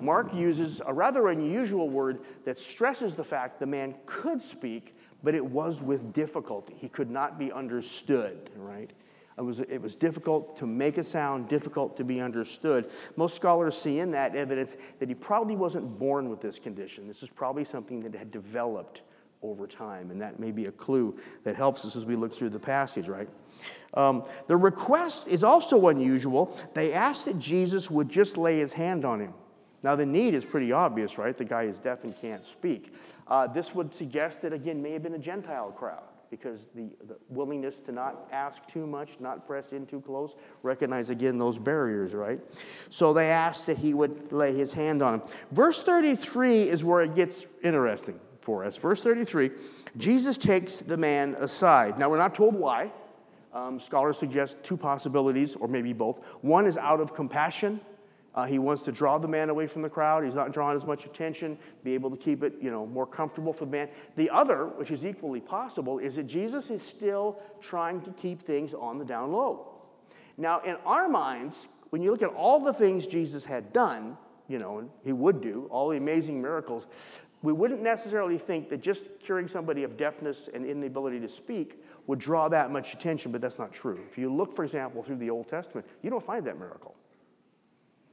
Mark 0.00 0.34
uses 0.34 0.82
a 0.84 0.92
rather 0.92 1.28
unusual 1.28 1.88
word 1.88 2.22
that 2.44 2.58
stresses 2.58 3.14
the 3.14 3.24
fact 3.24 3.60
the 3.60 3.66
man 3.66 3.94
could 4.04 4.42
speak, 4.42 4.96
but 5.22 5.36
it 5.36 5.44
was 5.44 5.80
with 5.80 6.12
difficulty. 6.12 6.74
He 6.76 6.88
could 6.88 7.08
not 7.08 7.38
be 7.38 7.52
understood, 7.52 8.50
right? 8.56 8.90
It 9.40 9.44
was, 9.44 9.60
it 9.60 9.80
was 9.80 9.94
difficult 9.94 10.58
to 10.58 10.66
make 10.66 10.98
a 10.98 11.02
sound, 11.02 11.48
difficult 11.48 11.96
to 11.96 12.04
be 12.04 12.20
understood. 12.20 12.90
Most 13.16 13.36
scholars 13.36 13.74
see 13.74 13.98
in 13.98 14.10
that 14.10 14.36
evidence 14.36 14.76
that 14.98 15.08
he 15.08 15.14
probably 15.14 15.56
wasn't 15.56 15.98
born 15.98 16.28
with 16.28 16.42
this 16.42 16.58
condition. 16.58 17.08
This 17.08 17.22
is 17.22 17.30
probably 17.30 17.64
something 17.64 18.00
that 18.00 18.14
had 18.14 18.30
developed 18.30 19.00
over 19.40 19.66
time, 19.66 20.10
and 20.10 20.20
that 20.20 20.40
may 20.40 20.50
be 20.50 20.66
a 20.66 20.70
clue 20.72 21.16
that 21.44 21.56
helps 21.56 21.86
us 21.86 21.96
as 21.96 22.04
we 22.04 22.16
look 22.16 22.34
through 22.34 22.50
the 22.50 22.58
passage, 22.58 23.08
right? 23.08 23.30
Um, 23.94 24.24
the 24.46 24.58
request 24.58 25.26
is 25.26 25.42
also 25.42 25.88
unusual. 25.88 26.54
They 26.74 26.92
asked 26.92 27.24
that 27.24 27.38
Jesus 27.38 27.90
would 27.90 28.10
just 28.10 28.36
lay 28.36 28.58
his 28.58 28.74
hand 28.74 29.06
on 29.06 29.20
him. 29.20 29.32
Now, 29.82 29.96
the 29.96 30.04
need 30.04 30.34
is 30.34 30.44
pretty 30.44 30.70
obvious, 30.70 31.16
right? 31.16 31.34
The 31.34 31.46
guy 31.46 31.62
is 31.62 31.80
deaf 31.80 32.04
and 32.04 32.14
can't 32.20 32.44
speak. 32.44 32.92
Uh, 33.26 33.46
this 33.46 33.74
would 33.74 33.94
suggest 33.94 34.42
that, 34.42 34.52
again, 34.52 34.82
may 34.82 34.92
have 34.92 35.02
been 35.02 35.14
a 35.14 35.18
Gentile 35.18 35.70
crowd 35.70 36.09
because 36.30 36.68
the, 36.74 36.90
the 37.06 37.16
willingness 37.28 37.80
to 37.80 37.92
not 37.92 38.28
ask 38.32 38.66
too 38.66 38.86
much, 38.86 39.18
not 39.18 39.46
press 39.46 39.72
in 39.72 39.86
too 39.86 40.00
close, 40.00 40.36
recognize 40.62 41.10
again 41.10 41.38
those 41.38 41.58
barriers, 41.58 42.14
right? 42.14 42.40
So 42.88 43.12
they 43.12 43.30
asked 43.30 43.66
that 43.66 43.78
he 43.78 43.94
would 43.94 44.32
lay 44.32 44.54
his 44.54 44.72
hand 44.72 45.02
on 45.02 45.14
him. 45.14 45.22
Verse 45.50 45.82
33 45.82 46.68
is 46.68 46.84
where 46.84 47.02
it 47.02 47.14
gets 47.14 47.46
interesting 47.62 48.20
for 48.40 48.64
us. 48.64 48.76
Verse 48.76 49.02
33 49.02 49.50
Jesus 49.96 50.38
takes 50.38 50.78
the 50.78 50.96
man 50.96 51.34
aside. 51.40 51.98
Now, 51.98 52.08
we're 52.08 52.18
not 52.18 52.34
told 52.34 52.54
why. 52.54 52.92
Um, 53.52 53.80
scholars 53.80 54.16
suggest 54.16 54.62
two 54.62 54.76
possibilities, 54.76 55.56
or 55.56 55.66
maybe 55.66 55.92
both. 55.92 56.20
One 56.40 56.66
is 56.66 56.76
out 56.76 57.00
of 57.00 57.14
compassion. 57.14 57.80
Uh, 58.34 58.44
he 58.44 58.58
wants 58.58 58.82
to 58.84 58.92
draw 58.92 59.18
the 59.18 59.26
man 59.26 59.50
away 59.50 59.66
from 59.66 59.82
the 59.82 59.88
crowd. 59.88 60.24
He's 60.24 60.36
not 60.36 60.52
drawing 60.52 60.76
as 60.76 60.86
much 60.86 61.04
attention, 61.04 61.58
be 61.82 61.94
able 61.94 62.10
to 62.10 62.16
keep 62.16 62.44
it, 62.44 62.54
you 62.60 62.70
know, 62.70 62.86
more 62.86 63.06
comfortable 63.06 63.52
for 63.52 63.64
the 63.64 63.72
man. 63.72 63.88
The 64.16 64.30
other, 64.30 64.66
which 64.66 64.90
is 64.90 65.04
equally 65.04 65.40
possible, 65.40 65.98
is 65.98 66.16
that 66.16 66.28
Jesus 66.28 66.70
is 66.70 66.82
still 66.82 67.40
trying 67.60 68.00
to 68.02 68.12
keep 68.12 68.42
things 68.42 68.72
on 68.72 68.98
the 68.98 69.04
down 69.04 69.32
low. 69.32 69.68
Now, 70.36 70.60
in 70.60 70.76
our 70.86 71.08
minds, 71.08 71.66
when 71.90 72.02
you 72.02 72.12
look 72.12 72.22
at 72.22 72.30
all 72.30 72.60
the 72.60 72.72
things 72.72 73.06
Jesus 73.06 73.44
had 73.44 73.72
done, 73.72 74.16
you 74.48 74.58
know, 74.58 74.78
and 74.78 74.90
he 75.02 75.12
would 75.12 75.40
do, 75.40 75.66
all 75.70 75.88
the 75.88 75.96
amazing 75.96 76.40
miracles, 76.40 76.86
we 77.42 77.52
wouldn't 77.52 77.82
necessarily 77.82 78.38
think 78.38 78.68
that 78.68 78.80
just 78.80 79.06
curing 79.18 79.48
somebody 79.48 79.82
of 79.82 79.96
deafness 79.96 80.48
and 80.52 80.64
inability 80.64 81.18
to 81.20 81.28
speak 81.28 81.82
would 82.06 82.18
draw 82.18 82.48
that 82.48 82.70
much 82.70 82.92
attention, 82.94 83.32
but 83.32 83.40
that's 83.40 83.58
not 83.58 83.72
true. 83.72 84.00
If 84.08 84.18
you 84.18 84.32
look, 84.32 84.52
for 84.52 84.62
example, 84.62 85.02
through 85.02 85.16
the 85.16 85.30
Old 85.30 85.48
Testament, 85.48 85.86
you 86.02 86.10
don't 86.10 86.22
find 86.22 86.46
that 86.46 86.58
miracle. 86.58 86.94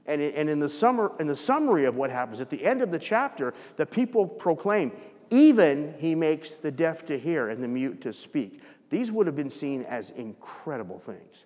And, 0.07 0.21
and 0.21 0.49
in, 0.49 0.59
the 0.59 0.69
summer, 0.69 1.11
in 1.19 1.27
the 1.27 1.35
summary 1.35 1.85
of 1.85 1.95
what 1.95 2.09
happens, 2.09 2.39
at 2.39 2.49
the 2.49 2.63
end 2.63 2.81
of 2.81 2.91
the 2.91 2.99
chapter, 2.99 3.53
the 3.75 3.85
people 3.85 4.25
proclaim, 4.25 4.91
even 5.29 5.93
he 5.97 6.15
makes 6.15 6.55
the 6.55 6.71
deaf 6.71 7.05
to 7.07 7.19
hear 7.19 7.49
and 7.49 7.61
the 7.61 7.67
mute 7.67 8.01
to 8.01 8.13
speak. 8.13 8.61
These 8.89 9.11
would 9.11 9.27
have 9.27 9.35
been 9.35 9.49
seen 9.49 9.83
as 9.83 10.11
incredible 10.11 10.99
things. 10.99 11.45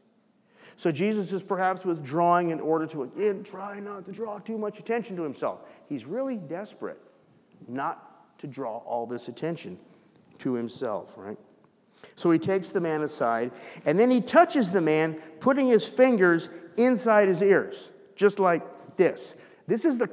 So 0.77 0.91
Jesus 0.91 1.31
is 1.31 1.41
perhaps 1.41 1.85
withdrawing 1.85 2.49
in 2.49 2.59
order 2.59 2.87
to, 2.87 3.03
again, 3.03 3.43
try 3.43 3.79
not 3.79 4.05
to 4.05 4.11
draw 4.11 4.39
too 4.39 4.57
much 4.57 4.79
attention 4.79 5.15
to 5.17 5.23
himself. 5.23 5.61
He's 5.89 6.05
really 6.05 6.37
desperate 6.37 6.99
not 7.67 8.37
to 8.39 8.47
draw 8.47 8.77
all 8.77 9.05
this 9.05 9.27
attention 9.27 9.77
to 10.39 10.53
himself, 10.53 11.13
right? 11.17 11.37
So 12.15 12.31
he 12.31 12.39
takes 12.39 12.69
the 12.69 12.81
man 12.81 13.03
aside, 13.03 13.51
and 13.85 13.97
then 13.97 14.09
he 14.09 14.21
touches 14.21 14.71
the 14.71 14.81
man, 14.81 15.21
putting 15.39 15.67
his 15.67 15.85
fingers 15.85 16.49
inside 16.77 17.27
his 17.27 17.43
ears, 17.43 17.91
just 18.21 18.39
like 18.39 18.61
this. 18.97 19.35
This 19.67 19.83
is 19.83 19.97
the, 19.97 20.07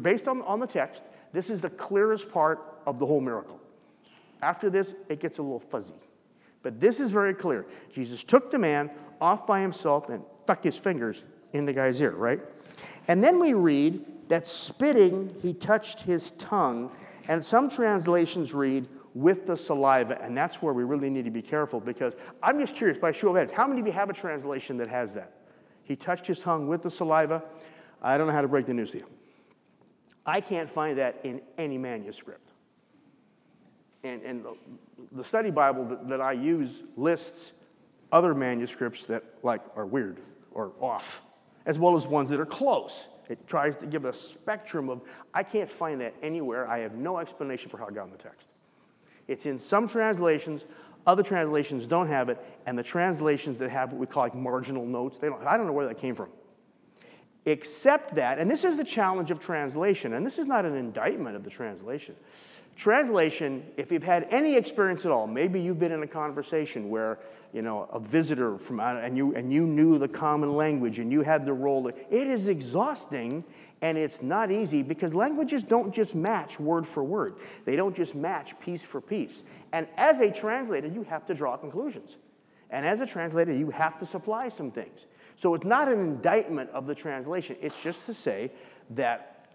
based 0.00 0.26
on, 0.26 0.40
on 0.42 0.58
the 0.58 0.66
text, 0.66 1.04
this 1.32 1.50
is 1.50 1.60
the 1.60 1.68
clearest 1.70 2.32
part 2.32 2.80
of 2.86 2.98
the 2.98 3.04
whole 3.04 3.20
miracle. 3.20 3.60
After 4.40 4.70
this, 4.70 4.94
it 5.10 5.20
gets 5.20 5.36
a 5.38 5.42
little 5.42 5.60
fuzzy. 5.60 5.94
But 6.62 6.80
this 6.80 6.98
is 6.98 7.10
very 7.10 7.34
clear. 7.34 7.66
Jesus 7.92 8.24
took 8.24 8.50
the 8.50 8.58
man 8.58 8.90
off 9.20 9.46
by 9.46 9.60
himself 9.60 10.08
and 10.08 10.24
stuck 10.42 10.64
his 10.64 10.78
fingers 10.78 11.22
in 11.52 11.66
the 11.66 11.72
guy's 11.74 12.00
ear, 12.00 12.12
right? 12.12 12.40
And 13.06 13.22
then 13.22 13.38
we 13.38 13.52
read 13.52 14.04
that 14.28 14.46
spitting, 14.46 15.34
he 15.42 15.52
touched 15.52 16.00
his 16.00 16.30
tongue. 16.32 16.90
And 17.28 17.44
some 17.44 17.68
translations 17.68 18.54
read, 18.54 18.88
with 19.16 19.46
the 19.46 19.56
saliva. 19.56 20.20
And 20.22 20.36
that's 20.36 20.56
where 20.56 20.74
we 20.74 20.84
really 20.84 21.08
need 21.08 21.24
to 21.24 21.30
be 21.30 21.40
careful 21.40 21.80
because 21.80 22.14
I'm 22.42 22.60
just 22.60 22.76
curious, 22.76 22.98
by 22.98 23.12
show 23.12 23.30
of 23.30 23.36
hands, 23.36 23.50
how 23.50 23.66
many 23.66 23.80
of 23.80 23.86
you 23.86 23.92
have 23.92 24.10
a 24.10 24.12
translation 24.12 24.76
that 24.76 24.88
has 24.88 25.14
that? 25.14 25.35
He 25.86 25.94
touched 25.96 26.26
his 26.26 26.40
tongue 26.40 26.66
with 26.66 26.82
the 26.82 26.90
saliva. 26.90 27.42
I 28.02 28.18
don't 28.18 28.26
know 28.26 28.32
how 28.32 28.42
to 28.42 28.48
break 28.48 28.66
the 28.66 28.74
news 28.74 28.90
to 28.90 28.98
you. 28.98 29.06
I 30.26 30.40
can't 30.40 30.68
find 30.68 30.98
that 30.98 31.20
in 31.22 31.40
any 31.56 31.78
manuscript. 31.78 32.50
And, 34.02 34.22
and 34.22 34.44
the 35.12 35.22
study 35.22 35.50
Bible 35.50 35.84
that, 35.86 36.08
that 36.08 36.20
I 36.20 36.32
use 36.32 36.82
lists 36.96 37.52
other 38.12 38.34
manuscripts 38.34 39.06
that 39.06 39.22
like 39.42 39.60
are 39.76 39.86
weird 39.86 40.18
or 40.52 40.72
off, 40.80 41.20
as 41.66 41.78
well 41.78 41.96
as 41.96 42.06
ones 42.06 42.28
that 42.30 42.40
are 42.40 42.46
close. 42.46 43.04
It 43.28 43.46
tries 43.46 43.76
to 43.78 43.86
give 43.86 44.04
a 44.04 44.12
spectrum 44.12 44.88
of, 44.88 45.02
I 45.34 45.42
can't 45.42 45.70
find 45.70 46.00
that 46.00 46.14
anywhere. 46.22 46.68
I 46.68 46.78
have 46.78 46.94
no 46.94 47.18
explanation 47.18 47.68
for 47.68 47.78
how 47.78 47.86
it 47.86 47.94
got 47.94 48.06
in 48.06 48.12
the 48.12 48.18
text. 48.18 48.48
It's 49.28 49.46
in 49.46 49.58
some 49.58 49.88
translations, 49.88 50.64
other 51.06 51.22
translations 51.22 51.86
don't 51.86 52.08
have 52.08 52.28
it, 52.28 52.38
and 52.66 52.78
the 52.78 52.82
translations 52.82 53.58
that 53.58 53.70
have 53.70 53.92
what 53.92 54.00
we 54.00 54.06
call 54.06 54.24
like 54.24 54.34
marginal 54.34 54.84
notes, 54.84 55.18
they 55.18 55.28
don't, 55.28 55.44
I 55.46 55.56
don't 55.56 55.66
know 55.66 55.72
where 55.72 55.86
that 55.86 55.98
came 55.98 56.14
from. 56.14 56.28
Except 57.44 58.16
that, 58.16 58.38
and 58.38 58.50
this 58.50 58.64
is 58.64 58.76
the 58.76 58.84
challenge 58.84 59.30
of 59.30 59.38
translation, 59.38 60.14
and 60.14 60.26
this 60.26 60.38
is 60.38 60.46
not 60.46 60.64
an 60.64 60.74
indictment 60.74 61.36
of 61.36 61.44
the 61.44 61.50
translation. 61.50 62.16
Translation, 62.76 63.64
if 63.78 63.90
you've 63.90 64.02
had 64.02 64.26
any 64.30 64.54
experience 64.54 65.06
at 65.06 65.10
all, 65.10 65.26
maybe 65.26 65.58
you've 65.60 65.78
been 65.78 65.92
in 65.92 66.02
a 66.02 66.06
conversation 66.06 66.90
where, 66.90 67.20
you 67.54 67.62
know, 67.62 67.88
a 67.90 67.98
visitor 67.98 68.58
from 68.58 68.80
and 68.80 69.16
you 69.16 69.34
and 69.34 69.50
you 69.50 69.66
knew 69.66 69.96
the 69.96 70.08
common 70.08 70.54
language 70.54 70.98
and 70.98 71.10
you 71.10 71.22
had 71.22 71.46
the 71.46 71.54
role. 71.54 71.88
It 71.88 71.96
is 72.10 72.48
exhausting 72.48 73.44
and 73.82 73.98
it's 73.98 74.22
not 74.22 74.50
easy 74.50 74.82
because 74.82 75.14
languages 75.14 75.62
don't 75.62 75.94
just 75.94 76.14
match 76.14 76.58
word 76.58 76.86
for 76.86 77.04
word. 77.04 77.36
They 77.64 77.76
don't 77.76 77.94
just 77.94 78.14
match 78.14 78.58
piece 78.60 78.82
for 78.82 79.00
piece. 79.00 79.44
And 79.72 79.86
as 79.96 80.20
a 80.20 80.30
translator, 80.30 80.88
you 80.88 81.02
have 81.04 81.26
to 81.26 81.34
draw 81.34 81.56
conclusions. 81.56 82.16
And 82.70 82.86
as 82.86 83.00
a 83.00 83.06
translator, 83.06 83.52
you 83.52 83.70
have 83.70 83.98
to 83.98 84.06
supply 84.06 84.48
some 84.48 84.70
things. 84.70 85.06
So 85.36 85.54
it's 85.54 85.66
not 85.66 85.88
an 85.88 86.00
indictment 86.00 86.70
of 86.70 86.86
the 86.86 86.94
translation. 86.94 87.56
It's 87.60 87.80
just 87.80 88.06
to 88.06 88.14
say 88.14 88.50
that 88.90 89.46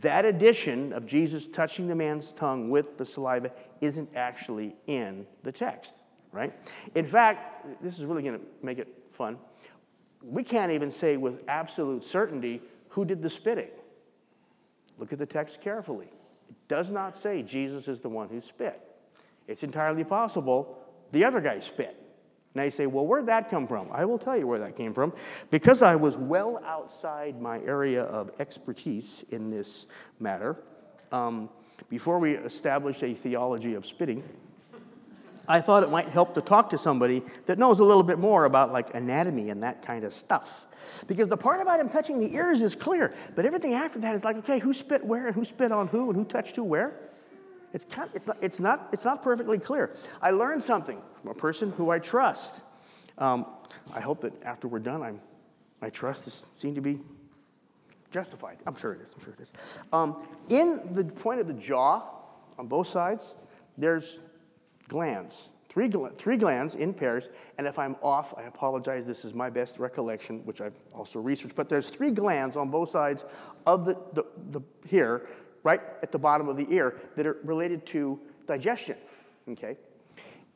that 0.00 0.24
addition 0.24 0.92
of 0.92 1.06
Jesus 1.06 1.46
touching 1.46 1.86
the 1.86 1.94
man's 1.94 2.32
tongue 2.32 2.70
with 2.70 2.98
the 2.98 3.04
saliva 3.04 3.50
isn't 3.80 4.08
actually 4.16 4.74
in 4.86 5.26
the 5.42 5.52
text, 5.52 5.94
right? 6.32 6.52
In 6.94 7.06
fact, 7.06 7.82
this 7.82 7.98
is 7.98 8.04
really 8.04 8.22
going 8.22 8.38
to 8.38 8.44
make 8.62 8.78
it 8.78 8.88
fun. 9.12 9.38
We 10.22 10.42
can't 10.42 10.72
even 10.72 10.90
say 10.90 11.16
with 11.16 11.40
absolute 11.48 12.04
certainty 12.04 12.62
who 12.94 13.04
did 13.04 13.20
the 13.22 13.28
spitting. 13.28 13.70
Look 14.98 15.12
at 15.12 15.18
the 15.18 15.26
text 15.26 15.60
carefully. 15.60 16.06
It 16.48 16.68
does 16.68 16.92
not 16.92 17.16
say 17.16 17.42
Jesus 17.42 17.88
is 17.88 18.00
the 18.00 18.08
one 18.08 18.28
who 18.28 18.40
spit. 18.40 18.80
It's 19.48 19.64
entirely 19.64 20.04
possible 20.04 20.78
the 21.10 21.24
other 21.24 21.40
guy 21.40 21.58
spit. 21.58 22.00
Now 22.54 22.62
you 22.62 22.70
say, 22.70 22.86
well, 22.86 23.04
where'd 23.04 23.26
that 23.26 23.50
come 23.50 23.66
from? 23.66 23.88
I 23.90 24.04
will 24.04 24.18
tell 24.18 24.36
you 24.36 24.46
where 24.46 24.60
that 24.60 24.76
came 24.76 24.94
from. 24.94 25.12
Because 25.50 25.82
I 25.82 25.96
was 25.96 26.16
well 26.16 26.62
outside 26.64 27.40
my 27.40 27.58
area 27.62 28.04
of 28.04 28.30
expertise 28.38 29.24
in 29.32 29.50
this 29.50 29.86
matter, 30.20 30.56
um, 31.10 31.48
before 31.88 32.20
we 32.20 32.34
established 32.34 33.02
a 33.02 33.12
theology 33.12 33.74
of 33.74 33.84
spitting, 33.84 34.22
I 35.46 35.60
thought 35.60 35.82
it 35.82 35.90
might 35.90 36.08
help 36.08 36.34
to 36.34 36.40
talk 36.40 36.70
to 36.70 36.78
somebody 36.78 37.22
that 37.46 37.58
knows 37.58 37.80
a 37.80 37.84
little 37.84 38.02
bit 38.02 38.18
more 38.18 38.44
about 38.44 38.72
like 38.72 38.94
anatomy 38.94 39.50
and 39.50 39.62
that 39.62 39.82
kind 39.82 40.04
of 40.04 40.12
stuff. 40.12 40.66
Because 41.06 41.28
the 41.28 41.36
part 41.36 41.60
about 41.60 41.80
him 41.80 41.88
touching 41.88 42.18
the 42.18 42.34
ears 42.34 42.62
is 42.62 42.74
clear, 42.74 43.14
but 43.34 43.44
everything 43.44 43.74
after 43.74 43.98
that 44.00 44.14
is 44.14 44.24
like, 44.24 44.36
okay, 44.36 44.58
who 44.58 44.72
spit 44.72 45.04
where 45.04 45.26
and 45.26 45.34
who 45.34 45.44
spit 45.44 45.72
on 45.72 45.88
who 45.88 46.10
and 46.10 46.16
who 46.16 46.24
touched 46.24 46.56
who 46.56 46.64
where? 46.64 46.94
It's, 47.72 47.84
kind 47.84 48.08
of, 48.08 48.14
it's, 48.14 48.26
not, 48.26 48.36
it's, 48.40 48.60
not, 48.60 48.88
it's 48.92 49.04
not 49.04 49.22
perfectly 49.22 49.58
clear. 49.58 49.94
I 50.22 50.30
learned 50.30 50.62
something 50.62 51.00
from 51.20 51.30
a 51.30 51.34
person 51.34 51.72
who 51.72 51.90
I 51.90 51.98
trust. 51.98 52.62
Um, 53.18 53.46
I 53.92 54.00
hope 54.00 54.20
that 54.22 54.32
after 54.44 54.68
we're 54.68 54.78
done, 54.78 55.02
I'm, 55.02 55.20
my 55.82 55.90
trust 55.90 56.26
is 56.26 56.42
seen 56.56 56.74
to 56.76 56.80
be 56.80 57.00
justified. 58.10 58.58
I'm 58.64 58.76
sure 58.76 58.92
it 58.92 59.00
is. 59.00 59.12
I'm 59.12 59.24
sure 59.24 59.34
it 59.34 59.42
is. 59.42 59.52
Um, 59.92 60.22
in 60.48 60.80
the 60.92 61.02
point 61.02 61.40
of 61.40 61.48
the 61.48 61.52
jaw, 61.52 62.02
on 62.58 62.68
both 62.68 62.86
sides, 62.86 63.34
there's 63.76 64.20
glands. 64.88 65.48
Three, 65.68 65.88
gl- 65.88 66.16
three 66.16 66.36
glands 66.36 66.76
in 66.76 66.94
pairs, 66.94 67.30
and 67.58 67.66
if 67.66 67.78
I'm 67.78 67.96
off, 68.00 68.32
I 68.36 68.42
apologize. 68.42 69.06
This 69.06 69.24
is 69.24 69.34
my 69.34 69.50
best 69.50 69.78
recollection, 69.78 70.44
which 70.44 70.60
I've 70.60 70.78
also 70.92 71.18
researched. 71.18 71.56
But 71.56 71.68
there's 71.68 71.88
three 71.88 72.12
glands 72.12 72.56
on 72.56 72.70
both 72.70 72.90
sides 72.90 73.24
of 73.66 73.84
the, 73.84 73.96
the, 74.12 74.24
the 74.52 74.60
here 74.86 75.26
right 75.64 75.80
at 76.02 76.12
the 76.12 76.18
bottom 76.18 76.48
of 76.48 76.56
the 76.56 76.66
ear 76.70 77.00
that 77.16 77.26
are 77.26 77.38
related 77.42 77.84
to 77.86 78.20
digestion. 78.46 78.96
Okay? 79.48 79.76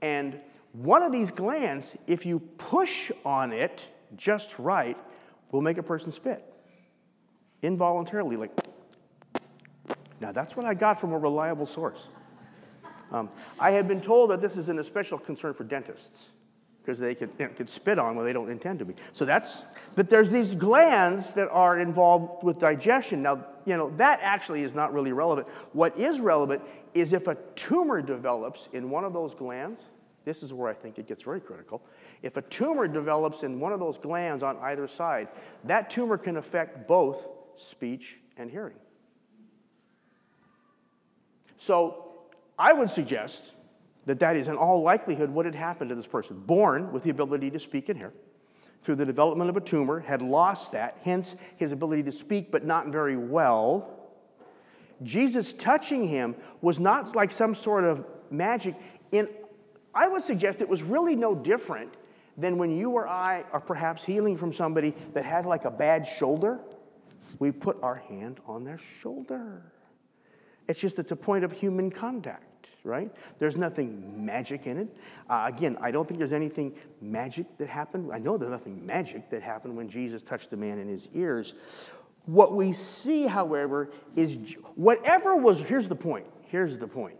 And 0.02 0.38
one 0.72 1.02
of 1.02 1.10
these 1.10 1.32
glands, 1.32 1.96
if 2.06 2.24
you 2.24 2.38
push 2.58 3.10
on 3.24 3.52
it 3.52 3.82
just 4.16 4.56
right, 4.58 4.96
will 5.50 5.62
make 5.62 5.78
a 5.78 5.82
person 5.82 6.12
spit 6.12 6.44
involuntarily, 7.62 8.36
like. 8.36 8.52
Now, 10.20 10.32
that's 10.32 10.56
what 10.56 10.66
I 10.66 10.74
got 10.74 11.00
from 11.00 11.12
a 11.12 11.18
reliable 11.18 11.66
source. 11.66 12.08
Um, 13.12 13.28
I 13.58 13.70
had 13.70 13.88
been 13.88 14.00
told 14.00 14.30
that 14.30 14.40
this 14.40 14.56
is 14.56 14.68
an 14.68 14.78
especial 14.78 15.18
concern 15.18 15.54
for 15.54 15.64
dentists 15.64 16.30
because 16.82 16.98
they 16.98 17.14
could, 17.14 17.30
you 17.38 17.46
know, 17.46 17.52
could 17.52 17.68
spit 17.68 17.98
on 17.98 18.16
when 18.16 18.24
they 18.24 18.32
don't 18.32 18.50
intend 18.50 18.78
to 18.78 18.84
be. 18.86 18.94
So 19.12 19.26
that's, 19.26 19.64
but 19.94 20.08
there's 20.08 20.30
these 20.30 20.54
glands 20.54 21.34
that 21.34 21.50
are 21.50 21.78
involved 21.78 22.42
with 22.42 22.58
digestion. 22.58 23.22
Now, 23.22 23.44
you 23.66 23.76
know, 23.76 23.90
that 23.96 24.20
actually 24.22 24.62
is 24.62 24.74
not 24.74 24.94
really 24.94 25.12
relevant. 25.12 25.48
What 25.74 25.98
is 25.98 26.18
relevant 26.18 26.62
is 26.94 27.12
if 27.12 27.28
a 27.28 27.36
tumor 27.56 28.00
develops 28.00 28.70
in 28.72 28.88
one 28.88 29.04
of 29.04 29.12
those 29.12 29.34
glands, 29.34 29.82
this 30.24 30.42
is 30.42 30.54
where 30.54 30.70
I 30.70 30.74
think 30.74 30.98
it 30.98 31.06
gets 31.06 31.22
very 31.22 31.40
critical. 31.40 31.82
If 32.22 32.38
a 32.38 32.42
tumor 32.42 32.88
develops 32.88 33.42
in 33.42 33.60
one 33.60 33.72
of 33.72 33.80
those 33.80 33.98
glands 33.98 34.42
on 34.42 34.56
either 34.62 34.88
side, 34.88 35.28
that 35.64 35.90
tumor 35.90 36.16
can 36.16 36.38
affect 36.38 36.88
both 36.88 37.26
speech 37.56 38.18
and 38.38 38.50
hearing. 38.50 38.76
So 41.58 42.07
I 42.58 42.72
would 42.72 42.90
suggest 42.90 43.52
that 44.06 44.18
that 44.20 44.36
is 44.36 44.48
in 44.48 44.56
all 44.56 44.82
likelihood 44.82 45.30
what 45.30 45.44
had 45.44 45.54
happened 45.54 45.90
to 45.90 45.94
this 45.94 46.06
person. 46.06 46.38
Born 46.40 46.92
with 46.92 47.04
the 47.04 47.10
ability 47.10 47.50
to 47.50 47.58
speak 47.58 47.88
and 47.88 47.98
hear, 47.98 48.12
through 48.82 48.96
the 48.96 49.06
development 49.06 49.50
of 49.50 49.56
a 49.56 49.60
tumor, 49.60 50.00
had 50.00 50.22
lost 50.22 50.72
that, 50.72 50.98
hence 51.02 51.36
his 51.56 51.72
ability 51.72 52.02
to 52.04 52.12
speak, 52.12 52.50
but 52.50 52.64
not 52.64 52.88
very 52.88 53.16
well. 53.16 53.94
Jesus 55.02 55.52
touching 55.52 56.06
him 56.06 56.34
was 56.60 56.80
not 56.80 57.14
like 57.14 57.30
some 57.30 57.54
sort 57.54 57.84
of 57.84 58.04
magic. 58.30 58.74
In, 59.12 59.28
I 59.94 60.08
would 60.08 60.24
suggest 60.24 60.60
it 60.60 60.68
was 60.68 60.82
really 60.82 61.14
no 61.14 61.34
different 61.34 61.94
than 62.36 62.56
when 62.56 62.76
you 62.76 62.90
or 62.90 63.06
I 63.06 63.44
are 63.52 63.60
perhaps 63.60 64.04
healing 64.04 64.36
from 64.36 64.52
somebody 64.52 64.94
that 65.12 65.24
has 65.24 65.44
like 65.44 65.64
a 65.64 65.70
bad 65.70 66.06
shoulder. 66.06 66.60
We 67.38 67.52
put 67.52 67.76
our 67.82 67.96
hand 67.96 68.40
on 68.46 68.64
their 68.64 68.78
shoulder. 69.02 69.72
It's 70.68 70.78
just 70.78 70.98
it's 70.98 71.12
a 71.12 71.16
point 71.16 71.44
of 71.44 71.52
human 71.52 71.90
contact, 71.90 72.44
right? 72.88 73.14
There's 73.38 73.56
nothing 73.56 74.24
magic 74.24 74.66
in 74.66 74.78
it. 74.78 74.96
Uh, 75.30 75.44
again, 75.46 75.76
I 75.80 75.90
don't 75.90 76.08
think 76.08 76.18
there's 76.18 76.32
anything 76.32 76.74
magic 77.00 77.46
that 77.58 77.68
happened. 77.68 78.10
I 78.12 78.18
know 78.18 78.36
there's 78.36 78.50
nothing 78.50 78.84
magic 78.84 79.30
that 79.30 79.42
happened 79.42 79.76
when 79.76 79.88
Jesus 79.88 80.22
touched 80.22 80.50
the 80.50 80.56
man 80.56 80.78
in 80.78 80.88
his 80.88 81.08
ears. 81.14 81.54
What 82.24 82.54
we 82.54 82.72
see, 82.72 83.26
however, 83.26 83.90
is 84.16 84.38
whatever 84.74 85.36
was, 85.36 85.60
here's 85.60 85.88
the 85.88 85.94
point. 85.94 86.26
Here's 86.46 86.76
the 86.78 86.88
point. 86.88 87.16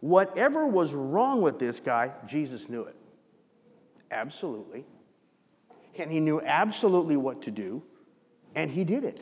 Whatever 0.00 0.66
was 0.66 0.94
wrong 0.94 1.42
with 1.42 1.58
this 1.58 1.78
guy, 1.78 2.12
Jesus 2.26 2.68
knew 2.68 2.82
it. 2.82 2.96
Absolutely. 4.10 4.84
And 5.98 6.10
he 6.10 6.20
knew 6.20 6.40
absolutely 6.40 7.16
what 7.16 7.42
to 7.42 7.50
do, 7.50 7.82
and 8.54 8.70
he 8.70 8.82
did 8.84 9.04
it. 9.04 9.20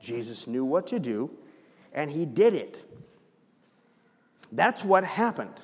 Jesus 0.00 0.46
knew 0.46 0.64
what 0.64 0.86
to 0.88 0.98
do, 0.98 1.30
and 1.92 2.10
he 2.10 2.26
did 2.26 2.54
it. 2.54 2.78
That's 4.52 4.84
what 4.84 5.04
happened. 5.04 5.60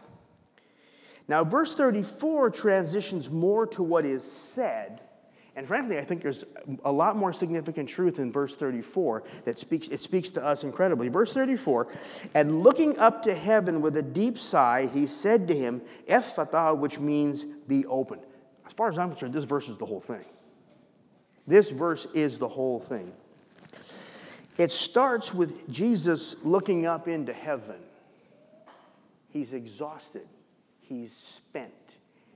Now, 1.28 1.44
verse 1.44 1.74
34 1.74 2.50
transitions 2.50 3.30
more 3.30 3.66
to 3.68 3.82
what 3.82 4.04
is 4.04 4.22
said. 4.22 5.00
And 5.54 5.66
frankly, 5.66 5.98
I 5.98 6.04
think 6.04 6.22
there's 6.22 6.44
a 6.84 6.90
lot 6.90 7.16
more 7.16 7.32
significant 7.32 7.88
truth 7.88 8.18
in 8.18 8.32
verse 8.32 8.54
34 8.54 9.22
that 9.44 9.58
speaks, 9.58 9.88
it 9.88 10.00
speaks 10.00 10.30
to 10.30 10.44
us 10.44 10.64
incredibly. 10.64 11.08
Verse 11.08 11.32
34, 11.32 11.88
and 12.34 12.62
looking 12.62 12.98
up 12.98 13.22
to 13.24 13.34
heaven 13.34 13.82
with 13.82 13.96
a 13.96 14.02
deep 14.02 14.38
sigh, 14.38 14.88
he 14.92 15.06
said 15.06 15.46
to 15.48 15.54
him, 15.54 15.82
Ephphatha, 16.08 16.76
which 16.76 16.98
means 16.98 17.44
be 17.68 17.84
open. 17.86 18.18
As 18.66 18.72
far 18.72 18.88
as 18.88 18.96
I'm 18.96 19.10
concerned, 19.10 19.34
this 19.34 19.44
verse 19.44 19.68
is 19.68 19.76
the 19.76 19.86
whole 19.86 20.00
thing. 20.00 20.24
This 21.46 21.70
verse 21.70 22.06
is 22.14 22.38
the 22.38 22.48
whole 22.48 22.80
thing. 22.80 23.12
It 24.56 24.70
starts 24.70 25.34
with 25.34 25.68
Jesus 25.70 26.36
looking 26.42 26.86
up 26.86 27.08
into 27.08 27.32
heaven. 27.32 27.76
He's 29.32 29.54
exhausted, 29.54 30.28
he's 30.80 31.12
spent. 31.12 31.72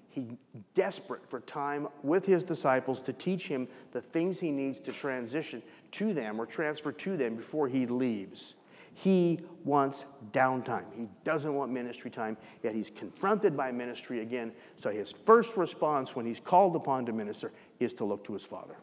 He's 0.09 0.33
desperate 0.75 1.29
for 1.29 1.41
time 1.41 1.88
with 2.03 2.25
his 2.25 2.43
disciples 2.43 3.00
to 3.03 3.12
teach 3.12 3.49
him 3.49 3.69
the 3.93 4.00
things 4.00 4.41
he 4.41 4.50
needs 4.50 4.81
to 4.81 4.93
transition 4.93 5.62
to 5.93 6.15
them 6.15 6.41
or 6.41 6.47
transfer 6.47 6.91
to 6.91 7.19
them 7.19 7.35
before 7.37 7.69
he 7.69 7.85
leaves. 7.85 8.55
He 8.95 9.41
wants 9.62 10.07
downtime. 10.33 10.85
He 10.97 11.07
doesn't 11.23 11.55
want 11.55 11.71
ministry 11.71 12.11
time, 12.11 12.38
yet 12.62 12.75
he's 12.75 12.88
confronted 12.88 13.55
by 13.59 13.71
ministry 13.73 14.21
again. 14.23 14.53
So 14.81 14.88
his 14.88 15.12
first 15.12 15.59
response 15.59 16.17
when 16.17 16.25
he's 16.25 16.41
called 16.41 16.76
upon 16.76 17.05
to 17.05 17.12
minister 17.12 17.53
is 17.79 17.93
to 17.95 18.05
look 18.07 18.25
to 18.25 18.33
his 18.33 18.43
Father. 18.43 18.76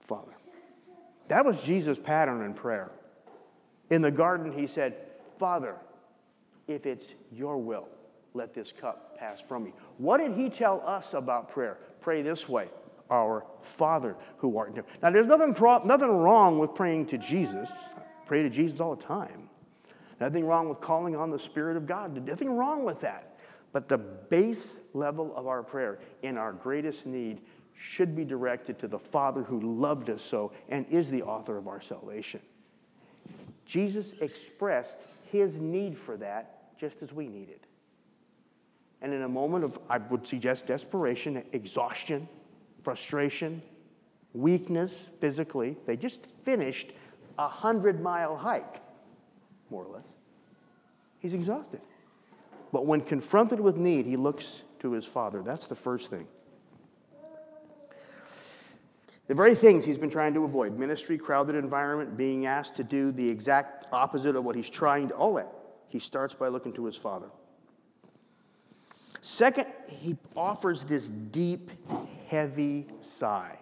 Father. 0.00 0.32
That 1.28 1.44
was 1.44 1.60
Jesus' 1.62 2.00
pattern 2.00 2.44
in 2.44 2.52
prayer. 2.52 2.90
In 3.90 4.02
the 4.02 4.10
garden, 4.10 4.50
he 4.50 4.66
said, 4.66 4.96
Father, 5.38 5.76
if 6.68 6.86
it's 6.86 7.14
your 7.30 7.58
will, 7.58 7.88
let 8.34 8.54
this 8.54 8.72
cup 8.72 9.18
pass 9.18 9.40
from 9.46 9.64
me. 9.64 9.72
What 9.98 10.18
did 10.18 10.32
he 10.32 10.48
tell 10.48 10.82
us 10.86 11.14
about 11.14 11.50
prayer? 11.50 11.78
Pray 12.00 12.22
this 12.22 12.48
way 12.48 12.68
Our 13.10 13.44
Father 13.62 14.16
who 14.38 14.56
art 14.56 14.70
in 14.70 14.76
heaven. 14.76 14.90
Now, 15.02 15.10
there's 15.10 15.26
nothing, 15.26 15.54
pro- 15.54 15.84
nothing 15.84 16.08
wrong 16.08 16.58
with 16.58 16.74
praying 16.74 17.06
to 17.06 17.18
Jesus. 17.18 17.68
I 17.70 18.00
pray 18.26 18.42
to 18.42 18.50
Jesus 18.50 18.80
all 18.80 18.96
the 18.96 19.02
time. 19.02 19.48
Nothing 20.20 20.46
wrong 20.46 20.68
with 20.68 20.80
calling 20.80 21.16
on 21.16 21.30
the 21.30 21.38
Spirit 21.38 21.76
of 21.76 21.86
God. 21.86 22.26
Nothing 22.26 22.56
wrong 22.56 22.84
with 22.84 23.00
that. 23.00 23.36
But 23.72 23.88
the 23.88 23.98
base 23.98 24.80
level 24.92 25.34
of 25.34 25.46
our 25.46 25.62
prayer 25.62 25.98
in 26.22 26.36
our 26.36 26.52
greatest 26.52 27.06
need 27.06 27.40
should 27.74 28.14
be 28.14 28.24
directed 28.24 28.78
to 28.78 28.88
the 28.88 28.98
Father 28.98 29.42
who 29.42 29.60
loved 29.60 30.10
us 30.10 30.22
so 30.22 30.52
and 30.68 30.86
is 30.90 31.10
the 31.10 31.22
author 31.22 31.56
of 31.56 31.66
our 31.66 31.80
salvation. 31.80 32.40
Jesus 33.64 34.12
expressed 34.20 35.06
his 35.32 35.58
need 35.58 35.98
for 35.98 36.16
that 36.18 36.78
just 36.78 37.02
as 37.02 37.12
we 37.12 37.26
need 37.26 37.48
it. 37.48 37.64
And 39.00 39.12
in 39.12 39.22
a 39.22 39.28
moment 39.28 39.64
of, 39.64 39.78
I 39.90 39.98
would 39.98 40.26
suggest, 40.26 40.66
desperation, 40.66 41.42
exhaustion, 41.52 42.28
frustration, 42.84 43.60
weakness 44.34 45.08
physically, 45.20 45.76
they 45.86 45.96
just 45.96 46.24
finished 46.44 46.92
a 47.38 47.48
hundred 47.48 48.00
mile 48.00 48.36
hike, 48.36 48.80
more 49.70 49.84
or 49.84 49.94
less. 49.94 50.06
He's 51.18 51.34
exhausted. 51.34 51.80
But 52.72 52.86
when 52.86 53.00
confronted 53.00 53.58
with 53.58 53.76
need, 53.76 54.06
he 54.06 54.16
looks 54.16 54.62
to 54.80 54.92
his 54.92 55.04
Father. 55.04 55.42
That's 55.42 55.66
the 55.66 55.74
first 55.74 56.10
thing. 56.10 56.26
The 59.28 59.34
very 59.34 59.54
things 59.54 59.84
he's 59.84 59.98
been 59.98 60.10
trying 60.10 60.34
to 60.34 60.44
avoid 60.44 60.78
ministry, 60.78 61.16
crowded 61.16 61.54
environment, 61.54 62.16
being 62.16 62.46
asked 62.46 62.74
to 62.76 62.84
do 62.84 63.12
the 63.12 63.28
exact 63.28 63.86
opposite 63.92 64.36
of 64.36 64.44
what 64.44 64.56
he's 64.56 64.68
trying 64.68 65.08
to, 65.08 65.14
all 65.14 65.34
that. 65.34 65.48
He 65.88 65.98
starts 65.98 66.34
by 66.34 66.48
looking 66.48 66.72
to 66.74 66.84
his 66.86 66.96
father. 66.96 67.28
Second, 69.20 69.66
he 69.88 70.16
offers 70.36 70.84
this 70.84 71.08
deep, 71.08 71.70
heavy 72.28 72.86
sigh. 73.00 73.56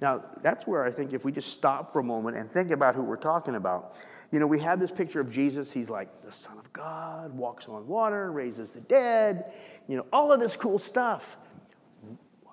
Now, 0.00 0.22
that's 0.42 0.66
where 0.66 0.84
I 0.84 0.90
think 0.90 1.12
if 1.12 1.24
we 1.24 1.32
just 1.32 1.52
stop 1.52 1.90
for 1.90 1.98
a 1.98 2.04
moment 2.04 2.36
and 2.36 2.50
think 2.50 2.70
about 2.70 2.94
who 2.94 3.02
we're 3.02 3.16
talking 3.16 3.56
about, 3.56 3.96
you 4.30 4.38
know, 4.38 4.46
we 4.46 4.60
have 4.60 4.78
this 4.78 4.90
picture 4.90 5.20
of 5.20 5.30
Jesus. 5.30 5.72
He's 5.72 5.90
like 5.90 6.22
the 6.24 6.30
Son 6.30 6.58
of 6.58 6.72
God, 6.72 7.32
walks 7.32 7.68
on 7.68 7.86
water, 7.86 8.30
raises 8.30 8.70
the 8.70 8.80
dead, 8.82 9.52
you 9.88 9.96
know, 9.96 10.06
all 10.12 10.32
of 10.32 10.40
this 10.40 10.56
cool 10.56 10.78
stuff. 10.78 11.36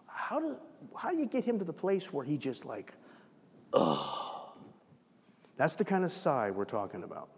How 0.07 0.39
do, 0.39 0.55
how 0.95 1.11
do 1.11 1.17
you 1.17 1.25
get 1.25 1.43
him 1.43 1.59
to 1.59 1.65
the 1.65 1.73
place 1.73 2.11
where 2.11 2.25
he 2.25 2.37
just 2.37 2.65
like, 2.65 2.93
ugh? 3.73 4.53
That's 5.57 5.75
the 5.75 5.85
kind 5.85 6.03
of 6.03 6.11
sigh 6.11 6.51
we're 6.51 6.65
talking 6.65 7.03
about. 7.03 7.29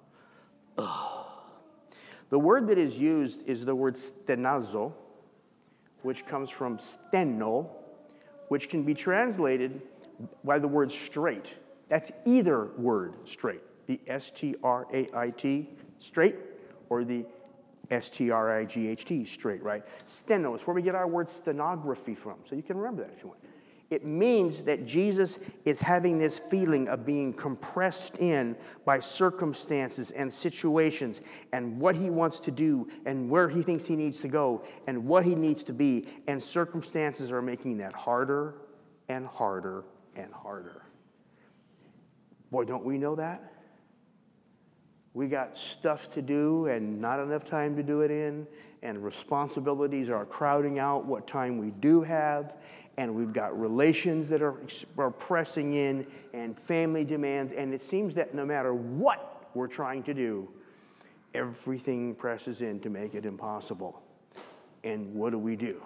Ugh. 0.78 1.26
The 2.30 2.40
word 2.40 2.68
that 2.68 2.78
is 2.78 2.98
used 2.98 3.48
is 3.48 3.66
the 3.66 3.76
word 3.76 3.96
stenazo, 3.96 4.94
which 6.02 6.26
comes 6.26 6.50
from 6.50 6.80
steno, 6.80 7.70
which 8.48 8.70
can 8.70 8.84
be 8.84 8.94
translated 8.94 9.82
by 10.44 10.60
the 10.60 10.68
word 10.68 10.92
straight. 10.92 11.56
That's 11.88 12.12
either 12.26 12.66
word 12.78 13.16
straight, 13.26 13.62
the 13.88 14.00
S 14.08 14.32
T 14.32 14.56
R 14.64 14.88
A 14.94 15.08
I 15.16 15.30
T, 15.32 15.70
straight, 16.00 16.36
or 16.90 17.04
the 17.04 17.26
S 17.92 18.10
T 18.10 18.32
R 18.32 18.60
I 18.60 18.66
G 18.66 18.88
H 18.88 19.06
T, 19.06 19.26
straight, 19.26 19.62
right? 19.64 19.84
Steno 20.08 20.56
is 20.56 20.66
where 20.66 20.74
we 20.74 20.82
get 20.82 20.96
our 20.96 21.08
word 21.08 21.30
stenography 21.30 22.16
from. 22.16 22.36
So 22.44 22.56
you 22.56 22.64
can 22.64 22.78
remember 22.78 23.04
that 23.04 23.14
if 23.14 23.24
you 23.24 23.30
want. 23.30 23.42
It 23.92 24.04
means 24.04 24.64
that 24.64 24.86
Jesus 24.86 25.38
is 25.64 25.80
having 25.80 26.18
this 26.18 26.40
feeling 26.40 26.88
of 26.88 27.06
being 27.06 27.32
compressed 27.32 28.18
in 28.18 28.56
by 28.84 29.00
circumstances 29.00 30.10
and 30.12 30.32
situations 30.32 31.22
and 31.54 31.80
what 31.80 31.96
he 31.96 32.10
wants 32.10 32.40
to 32.42 32.52
do 32.52 32.88
and 33.06 33.30
where 33.30 33.48
he 33.48 33.62
thinks 33.62 33.86
he 33.86 33.96
needs 33.96 34.20
to 34.22 34.28
go 34.28 34.64
and 34.88 35.06
what 35.06 35.24
he 35.24 35.36
needs 35.36 35.64
to 35.66 35.74
be. 35.74 36.08
And 36.28 36.42
circumstances 36.42 37.32
are 37.32 37.44
making 37.44 37.78
that 37.78 37.94
harder 37.94 38.56
and 39.08 39.28
harder 39.28 39.86
and 40.16 40.34
harder. 40.34 40.82
Boy, 42.50 42.66
don't 42.66 42.86
we 42.86 42.98
know 42.98 43.16
that? 43.16 43.52
We 45.16 45.28
got 45.28 45.56
stuff 45.56 46.12
to 46.12 46.22
do 46.22 46.68
and 46.68 47.00
not 47.00 47.22
enough 47.22 47.46
time 47.46 47.76
to 47.78 47.84
do 47.84 48.02
it 48.02 48.12
in, 48.12 48.46
and 48.84 49.02
responsibilities 49.02 50.10
are 50.10 50.26
crowding 50.26 50.78
out 50.78 51.06
what 51.06 51.26
time 51.26 51.58
we 51.58 51.72
do 51.72 52.02
have, 52.02 52.54
and 52.98 53.16
we've 53.16 53.32
got 53.32 53.58
relations 53.58 54.28
that 54.28 54.42
are, 54.42 54.56
are 54.98 55.10
pressing 55.10 55.74
in, 55.74 56.06
and 56.34 56.60
family 56.60 57.06
demands, 57.06 57.54
and 57.54 57.74
it 57.74 57.82
seems 57.82 58.14
that 58.14 58.36
no 58.36 58.46
matter 58.46 58.74
what 58.74 59.50
we're 59.54 59.68
trying 59.68 60.04
to 60.04 60.14
do, 60.14 60.50
everything 61.34 62.14
presses 62.14 62.62
in 62.62 62.82
to 62.82 62.90
make 62.90 63.16
it 63.16 63.26
impossible. 63.26 64.02
And 64.84 65.16
what 65.16 65.32
do 65.32 65.40
we 65.40 65.56
do? 65.56 65.82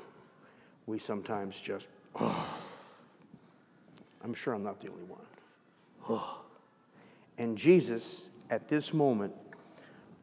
We 0.88 0.98
sometimes 0.98 1.62
just, 1.62 1.88
oh, 2.20 2.50
I'm 4.24 4.34
sure 4.34 4.56
I'm 4.56 4.63
not 4.63 4.80
the 4.80 4.89
only 4.89 5.04
one. 5.04 5.22
Oh. 6.10 6.42
And 7.38 7.58
Jesus 7.58 8.28
at 8.50 8.68
this 8.68 8.94
moment, 8.94 9.34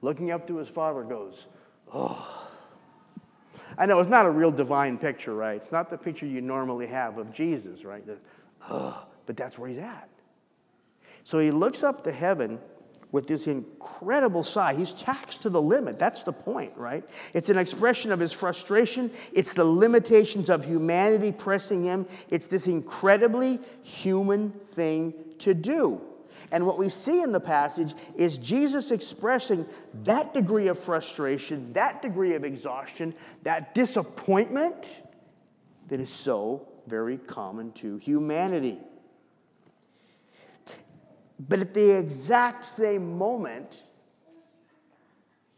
looking 0.02 0.30
up 0.30 0.46
to 0.48 0.56
his 0.56 0.68
father, 0.68 1.02
goes, 1.02 1.46
Oh. 1.92 2.42
I 3.78 3.86
know 3.86 4.00
it's 4.00 4.08
not 4.08 4.26
a 4.26 4.30
real 4.30 4.50
divine 4.50 4.96
picture, 4.96 5.34
right? 5.34 5.60
It's 5.60 5.72
not 5.72 5.90
the 5.90 5.98
picture 5.98 6.26
you 6.26 6.40
normally 6.40 6.86
have 6.86 7.18
of 7.18 7.32
Jesus, 7.32 7.84
right? 7.84 8.04
The, 8.06 8.16
oh, 8.70 9.06
but 9.26 9.36
that's 9.36 9.58
where 9.58 9.68
he's 9.68 9.78
at. 9.78 10.08
So 11.24 11.38
he 11.40 11.50
looks 11.50 11.82
up 11.82 12.04
to 12.04 12.12
heaven 12.12 12.58
with 13.12 13.26
this 13.26 13.46
incredible 13.46 14.42
sigh. 14.42 14.74
He's 14.74 14.92
taxed 14.92 15.42
to 15.42 15.50
the 15.50 15.60
limit. 15.60 15.98
That's 15.98 16.22
the 16.22 16.32
point, 16.32 16.72
right? 16.76 17.04
It's 17.34 17.50
an 17.50 17.58
expression 17.58 18.12
of 18.12 18.20
his 18.20 18.32
frustration. 18.32 19.10
It's 19.32 19.52
the 19.52 19.64
limitations 19.64 20.48
of 20.48 20.64
humanity 20.64 21.32
pressing 21.32 21.84
him. 21.84 22.06
It's 22.30 22.46
this 22.46 22.66
incredibly 22.66 23.60
human 23.82 24.52
thing 24.52 25.14
to 25.40 25.54
do. 25.54 26.00
And 26.50 26.66
what 26.66 26.78
we 26.78 26.88
see 26.88 27.22
in 27.22 27.32
the 27.32 27.40
passage 27.40 27.94
is 28.16 28.38
Jesus 28.38 28.90
expressing 28.90 29.66
that 30.04 30.34
degree 30.34 30.68
of 30.68 30.78
frustration, 30.78 31.72
that 31.72 32.02
degree 32.02 32.34
of 32.34 32.44
exhaustion, 32.44 33.14
that 33.42 33.74
disappointment 33.74 34.86
that 35.88 36.00
is 36.00 36.10
so 36.10 36.68
very 36.86 37.16
common 37.16 37.72
to 37.72 37.96
humanity. 37.98 38.78
But 41.38 41.60
at 41.60 41.74
the 41.74 41.90
exact 41.98 42.64
same 42.64 43.18
moment, 43.18 43.82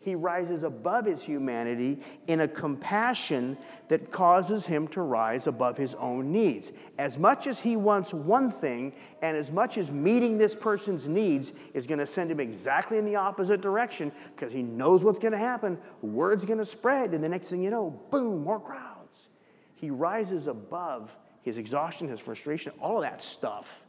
he 0.08 0.14
rises 0.14 0.62
above 0.62 1.04
his 1.04 1.22
humanity 1.22 2.00
in 2.28 2.40
a 2.40 2.48
compassion 2.48 3.58
that 3.88 4.10
causes 4.10 4.64
him 4.64 4.88
to 4.88 5.02
rise 5.02 5.46
above 5.46 5.76
his 5.76 5.94
own 5.96 6.32
needs. 6.32 6.72
As 6.98 7.18
much 7.18 7.46
as 7.46 7.60
he 7.60 7.76
wants 7.76 8.14
one 8.14 8.50
thing, 8.50 8.94
and 9.20 9.36
as 9.36 9.52
much 9.52 9.76
as 9.76 9.90
meeting 9.90 10.38
this 10.38 10.54
person's 10.54 11.06
needs 11.06 11.52
is 11.74 11.86
going 11.86 11.98
to 11.98 12.06
send 12.06 12.30
him 12.30 12.40
exactly 12.40 12.96
in 12.96 13.04
the 13.04 13.16
opposite 13.16 13.60
direction, 13.60 14.10
because 14.34 14.50
he 14.50 14.62
knows 14.62 15.04
what's 15.04 15.18
going 15.18 15.32
to 15.32 15.38
happen, 15.38 15.76
word's 16.00 16.46
going 16.46 16.58
to 16.58 16.64
spread, 16.64 17.12
and 17.12 17.22
the 17.22 17.28
next 17.28 17.48
thing 17.48 17.62
you 17.62 17.70
know, 17.70 17.90
boom, 18.10 18.42
more 18.42 18.58
crowds. 18.58 19.28
He 19.74 19.90
rises 19.90 20.48
above 20.48 21.14
his 21.42 21.58
exhaustion, 21.58 22.08
his 22.08 22.18
frustration, 22.18 22.72
all 22.80 22.96
of 22.96 23.02
that 23.02 23.22
stuff 23.22 23.82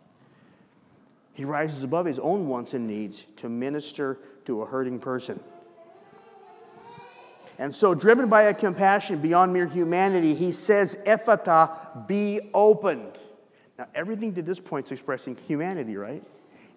he 1.39 1.45
rises 1.45 1.83
above 1.83 2.05
his 2.05 2.19
own 2.19 2.49
wants 2.49 2.73
and 2.73 2.85
needs 2.85 3.23
to 3.37 3.47
minister 3.47 4.19
to 4.43 4.61
a 4.61 4.65
hurting 4.65 4.99
person. 4.99 5.39
And 7.59 7.75
so, 7.75 7.93
driven 7.93 8.27
by 8.29 8.43
a 8.43 8.53
compassion 8.53 9.19
beyond 9.19 9.53
mere 9.53 9.67
humanity, 9.67 10.33
he 10.33 10.51
says, 10.51 10.97
Ephphatha, 11.05 12.07
be 12.07 12.49
opened. 12.53 13.19
Now, 13.77 13.87
everything 13.93 14.33
to 14.35 14.41
this 14.41 14.59
point 14.59 14.87
is 14.87 14.93
expressing 14.93 15.35
humanity, 15.47 15.95
right? 15.95 16.23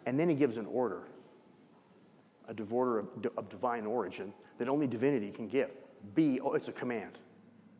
And 0.04 0.20
then 0.20 0.28
he 0.28 0.34
gives 0.34 0.58
an 0.58 0.66
order, 0.66 1.02
a 2.48 2.54
order 2.70 2.98
of, 2.98 3.06
of 3.38 3.48
divine 3.48 3.86
origin 3.86 4.34
that 4.58 4.68
only 4.68 4.86
divinity 4.86 5.30
can 5.30 5.48
give. 5.48 5.70
Be, 6.14 6.40
oh, 6.40 6.52
it's 6.52 6.68
a 6.68 6.72
command. 6.72 7.12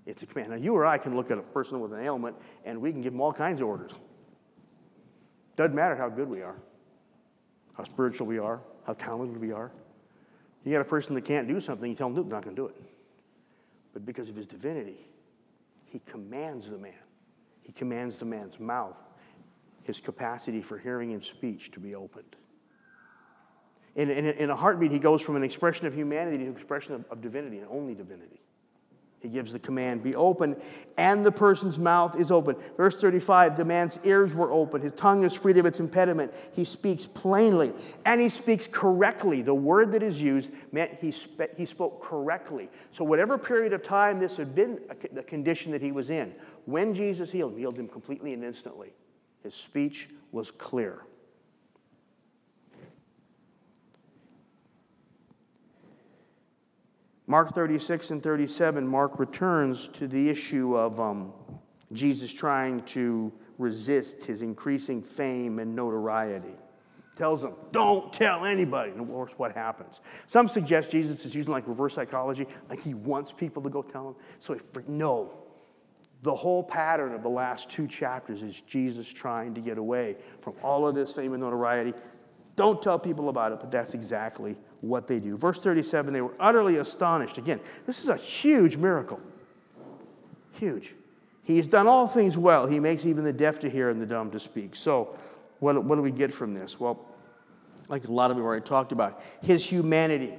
It's 0.07 0.23
a 0.23 0.27
command. 0.27 0.51
Now, 0.51 0.57
you 0.57 0.75
or 0.75 0.87
I 0.87 0.97
can 0.97 1.15
look 1.15 1.31
at 1.31 1.37
a 1.38 1.43
person 1.43 1.81
with 1.81 1.93
an 1.93 2.01
ailment 2.01 2.37
and 2.65 2.81
we 2.81 2.93
can 2.93 3.03
give 3.03 3.12
them 3.12 3.21
all 3.21 3.33
kinds 3.33 3.61
of 3.61 3.69
orders. 3.69 3.93
Doesn't 5.57 5.75
matter 5.75 5.97
how 5.97 6.09
good 6.09 6.29
we 6.29 6.41
are 6.41 6.57
how 7.75 7.85
spiritual 7.85 8.27
we 8.27 8.38
are, 8.38 8.61
how 8.87 8.93
talented 8.95 9.41
we 9.41 9.53
are. 9.53 9.71
You 10.65 10.73
got 10.73 10.81
a 10.81 10.85
person 10.85 11.15
that 11.15 11.25
can't 11.25 11.49
do 11.49 11.61
something, 11.61 11.88
you 11.88 11.97
tell 11.97 12.09
them, 12.09 12.17
no, 12.17 12.23
they're 12.23 12.33
not 12.33 12.45
going 12.45 12.57
to 12.57 12.62
do 12.62 12.67
it. 12.67 12.77
But 13.92 14.05
because 14.05 14.28
of 14.28 14.37
his 14.37 14.46
divinity, 14.46 15.07
he 15.87 16.00
commands 16.00 16.70
the 16.70 16.78
man. 16.78 16.94
He 17.62 17.72
commands 17.72 18.16
the 18.18 18.24
man's 18.24 18.59
mouth, 18.59 18.96
his 19.85 20.00
capacity 20.00 20.62
for 20.62 20.78
hearing 20.78 21.12
and 21.12 21.22
speech 21.22 21.70
to 21.72 21.81
be 21.81 21.94
opened. 21.94 22.37
In, 23.94 24.11
in, 24.11 24.26
in 24.26 24.50
a 24.50 24.57
heartbeat, 24.57 24.90
he 24.90 24.98
goes 24.98 25.20
from 25.20 25.37
an 25.37 25.44
expression 25.44 25.87
of 25.87 25.94
humanity 25.94 26.38
to 26.38 26.44
an 26.44 26.52
expression 26.52 26.94
of, 26.94 27.05
of 27.11 27.20
divinity 27.20 27.59
and 27.59 27.68
only 27.70 27.94
divinity. 27.94 28.41
He 29.23 29.29
gives 29.29 29.53
the 29.53 29.61
command, 29.61 30.03
be 30.03 30.17
open, 30.17 30.57
and 30.99 31.25
the 31.25 31.31
person's 31.31 31.79
mouth 31.79 32.19
is 32.19 32.33
open. 32.33 32.57
Verse 32.77 32.97
35 32.97 33.57
the 33.57 33.65
man's 33.65 33.99
ears 34.03 34.35
were 34.35 34.51
open, 34.51 34.81
his 34.81 34.93
tongue 34.95 35.23
is 35.23 35.33
freed 35.33 35.59
of 35.59 35.65
its 35.65 35.79
impediment. 35.79 36.35
He 36.53 36.65
speaks 36.65 37.07
plainly, 37.07 37.73
and 38.05 38.21
he 38.21 38.29
speaks 38.29 38.67
correctly. 38.67 39.41
The 39.41 39.55
word 39.55 39.93
that 39.93 40.03
is 40.03 40.21
used 40.21 40.51
meant 40.73 40.99
he, 41.01 41.15
he 41.57 41.67
spoke 41.67 42.03
correctly. 42.03 42.69
So, 42.93 43.05
whatever 43.05 43.39
period 43.39 43.73
of 43.73 43.85
time 43.85 44.19
this 44.19 44.37
had 44.37 44.57
been 44.57 44.81
the 45.13 45.23
condition 45.23 45.71
that 45.71 45.81
he 45.81 45.93
was 45.93 46.11
in, 46.11 46.35
when 46.65 46.93
Jesus 46.93 47.31
healed 47.31 47.57
healed 47.57 47.79
him 47.79 47.87
completely 47.87 48.33
and 48.33 48.43
instantly. 48.43 48.93
His 49.45 49.55
speech 49.55 50.09
was 50.33 50.51
clear. 50.51 51.03
Mark 57.33 57.55
36 57.55 58.11
and 58.11 58.23
37, 58.23 58.87
Mark 58.87 59.18
returns 59.18 59.88
to 59.95 60.07
the 60.07 60.29
issue 60.29 60.77
of 60.77 61.01
um, 61.01 61.33
Jesus 61.95 62.31
trying 62.31 62.83
to 62.83 63.33
resist 63.57 64.23
his 64.23 64.42
increasing 64.42 65.01
fame 65.01 65.59
and 65.59 65.75
notoriety. 65.75 66.55
Tells 67.16 67.40
them, 67.40 67.55
don't 67.71 68.12
tell 68.12 68.45
anybody. 68.45 68.90
And 68.90 69.01
of 69.01 69.09
course, 69.09 69.33
what 69.38 69.53
happens? 69.53 70.03
Some 70.27 70.47
suggest 70.47 70.90
Jesus 70.90 71.25
is 71.25 71.35
using 71.35 71.53
like 71.53 71.66
reverse 71.66 71.95
psychology, 71.95 72.47
like 72.68 72.83
he 72.83 72.92
wants 72.92 73.33
people 73.33 73.62
to 73.62 73.71
go 73.71 73.81
tell 73.81 74.09
him. 74.09 74.14
So, 74.38 74.53
if, 74.53 74.87
no. 74.87 75.33
The 76.21 76.35
whole 76.35 76.62
pattern 76.62 77.14
of 77.14 77.23
the 77.23 77.31
last 77.31 77.71
two 77.71 77.87
chapters 77.87 78.42
is 78.42 78.61
Jesus 78.66 79.09
trying 79.09 79.55
to 79.55 79.62
get 79.62 79.79
away 79.79 80.16
from 80.42 80.53
all 80.62 80.87
of 80.87 80.95
this 80.95 81.12
fame 81.12 81.33
and 81.33 81.42
notoriety. 81.42 81.95
Don't 82.55 82.83
tell 82.83 82.99
people 82.99 83.29
about 83.29 83.53
it, 83.53 83.61
but 83.61 83.71
that's 83.71 83.95
exactly 83.95 84.57
what 84.81 85.07
they 85.07 85.19
do. 85.19 85.37
Verse 85.37 85.59
37 85.59 86.12
they 86.12 86.21
were 86.21 86.35
utterly 86.38 86.77
astonished. 86.77 87.38
Again, 87.38 87.61
this 87.87 88.03
is 88.03 88.09
a 88.09 88.17
huge 88.17 88.77
miracle. 88.77 89.21
Huge. 90.53 90.95
He's 91.45 91.67
done 91.67 91.87
all 91.88 92.07
things 92.07 92.37
well. 92.37 92.67
He 92.67 92.79
makes 92.79 93.05
even 93.05 93.25
the 93.25 93.33
deaf 93.33 93.59
to 93.61 93.71
hear 93.71 93.91
and 93.91 94.01
the 94.01 94.07
dumb 94.07 94.31
to 94.31 94.38
speak. 94.38 94.77
So, 94.77 95.17
what, 95.59 95.83
what 95.85 95.97
do 95.97 96.03
we 96.03 96.11
get 96.11 96.33
from 96.33 96.55
this? 96.55 96.79
Well, 96.79 97.05
like 97.88 98.05
a 98.05 98.12
lot 98.12 98.31
of 98.31 98.37
you 98.37 98.45
already 98.45 98.65
talked 98.65 98.93
about, 98.93 99.21
his 99.43 99.65
humanity. 99.65 100.35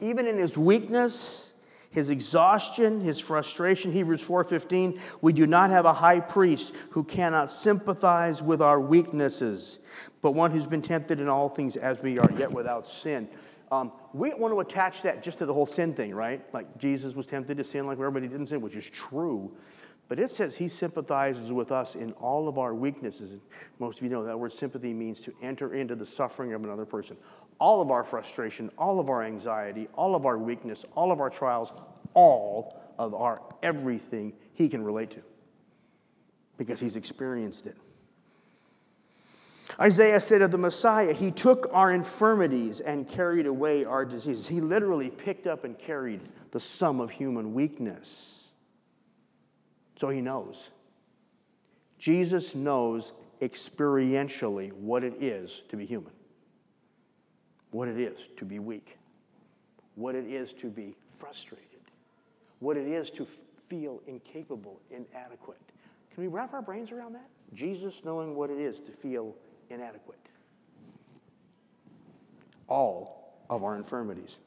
Even 0.00 0.26
in 0.26 0.38
his 0.38 0.56
weakness, 0.56 1.49
his 1.90 2.08
exhaustion, 2.08 3.00
his 3.00 3.18
frustration, 3.18 3.92
Hebrews 3.92 4.22
4:15, 4.22 5.00
we 5.20 5.32
do 5.32 5.46
not 5.46 5.70
have 5.70 5.84
a 5.84 5.92
high 5.92 6.20
priest 6.20 6.72
who 6.90 7.02
cannot 7.02 7.50
sympathize 7.50 8.40
with 8.40 8.62
our 8.62 8.80
weaknesses, 8.80 9.80
but 10.22 10.32
one 10.32 10.52
who's 10.52 10.66
been 10.66 10.82
tempted 10.82 11.18
in 11.18 11.28
all 11.28 11.48
things 11.48 11.76
as 11.76 12.00
we 12.00 12.18
are, 12.18 12.30
yet 12.36 12.52
without 12.52 12.86
sin. 12.86 13.28
Um, 13.72 13.92
we 14.12 14.32
want 14.34 14.54
to 14.54 14.60
attach 14.60 15.02
that 15.02 15.22
just 15.22 15.38
to 15.38 15.46
the 15.46 15.54
whole 15.54 15.66
sin 15.66 15.94
thing, 15.94 16.14
right? 16.14 16.42
Like 16.54 16.78
Jesus 16.78 17.14
was 17.14 17.26
tempted 17.26 17.56
to 17.58 17.64
sin 17.64 17.86
like 17.86 17.98
everybody 17.98 18.28
didn't 18.28 18.46
sin, 18.46 18.60
which 18.60 18.76
is 18.76 18.88
true. 18.88 19.52
But 20.08 20.18
it 20.18 20.30
says 20.30 20.56
he 20.56 20.68
sympathizes 20.68 21.52
with 21.52 21.70
us 21.70 21.94
in 21.94 22.12
all 22.14 22.48
of 22.48 22.58
our 22.58 22.74
weaknesses. 22.74 23.38
Most 23.78 23.98
of 23.98 24.04
you 24.04 24.10
know 24.10 24.24
that 24.24 24.38
word 24.38 24.52
sympathy 24.52 24.92
means 24.92 25.20
to 25.20 25.32
enter 25.40 25.74
into 25.74 25.94
the 25.94 26.06
suffering 26.06 26.52
of 26.52 26.64
another 26.64 26.84
person 26.84 27.16
all 27.60 27.82
of 27.82 27.90
our 27.90 28.02
frustration, 28.02 28.70
all 28.78 28.98
of 28.98 29.10
our 29.10 29.22
anxiety, 29.22 29.86
all 29.94 30.14
of 30.14 30.24
our 30.26 30.38
weakness, 30.38 30.84
all 30.96 31.12
of 31.12 31.20
our 31.20 31.30
trials, 31.30 31.72
all 32.14 32.80
of 32.98 33.14
our 33.14 33.40
everything 33.62 34.32
he 34.54 34.68
can 34.68 34.82
relate 34.82 35.10
to 35.10 35.22
because 36.56 36.80
he's 36.80 36.96
experienced 36.96 37.66
it. 37.66 37.76
Isaiah 39.78 40.20
said 40.20 40.42
of 40.42 40.50
the 40.50 40.58
Messiah, 40.58 41.12
He 41.12 41.30
took 41.30 41.68
our 41.72 41.92
infirmities 41.92 42.80
and 42.80 43.06
carried 43.06 43.46
away 43.46 43.84
our 43.84 44.04
diseases. 44.04 44.48
He 44.48 44.60
literally 44.60 45.10
picked 45.10 45.46
up 45.46 45.64
and 45.64 45.78
carried 45.78 46.20
the 46.50 46.60
sum 46.60 47.00
of 47.00 47.10
human 47.10 47.54
weakness. 47.54 48.48
So 49.98 50.08
he 50.08 50.20
knows. 50.20 50.64
Jesus 51.98 52.54
knows 52.54 53.12
experientially 53.40 54.72
what 54.72 55.04
it 55.04 55.22
is 55.22 55.62
to 55.68 55.76
be 55.76 55.86
human 55.86 56.12
what 57.70 57.88
it 57.88 57.98
is 57.98 58.18
to 58.36 58.44
be 58.44 58.58
weak, 58.58 58.96
what 59.94 60.14
it 60.14 60.26
is 60.26 60.52
to 60.60 60.68
be 60.68 60.96
frustrated, 61.18 61.66
what 62.58 62.76
it 62.76 62.86
is 62.86 63.10
to 63.10 63.26
feel 63.68 64.00
incapable, 64.06 64.80
inadequate. 64.90 65.60
Can 66.14 66.24
we 66.24 66.28
wrap 66.28 66.52
our 66.52 66.62
brains 66.62 66.90
around 66.90 67.14
that? 67.14 67.28
Jesus 67.54 68.04
knowing 68.04 68.34
what 68.34 68.50
it 68.50 68.58
is 68.58 68.80
to 68.80 68.92
feel 68.92 69.34
inadequate. 69.70 70.18
All 72.68 73.34
of 73.48 73.64
our 73.64 73.76
infirmities. 73.76 74.38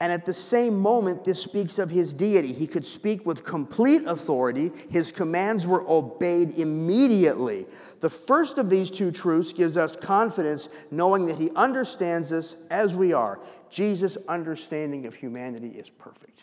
And 0.00 0.12
at 0.12 0.24
the 0.24 0.32
same 0.32 0.78
moment, 0.78 1.24
this 1.24 1.40
speaks 1.40 1.78
of 1.78 1.88
his 1.88 2.12
deity. 2.12 2.52
He 2.52 2.66
could 2.66 2.84
speak 2.84 3.24
with 3.24 3.44
complete 3.44 4.02
authority. 4.06 4.72
His 4.90 5.12
commands 5.12 5.66
were 5.66 5.88
obeyed 5.88 6.58
immediately. 6.58 7.66
The 8.00 8.10
first 8.10 8.58
of 8.58 8.68
these 8.68 8.90
two 8.90 9.12
truths 9.12 9.52
gives 9.52 9.76
us 9.76 9.94
confidence, 9.94 10.68
knowing 10.90 11.26
that 11.26 11.38
he 11.38 11.50
understands 11.54 12.32
us 12.32 12.56
as 12.70 12.94
we 12.94 13.12
are. 13.12 13.38
Jesus' 13.70 14.18
understanding 14.28 15.06
of 15.06 15.14
humanity 15.14 15.68
is 15.68 15.88
perfect. 15.90 16.40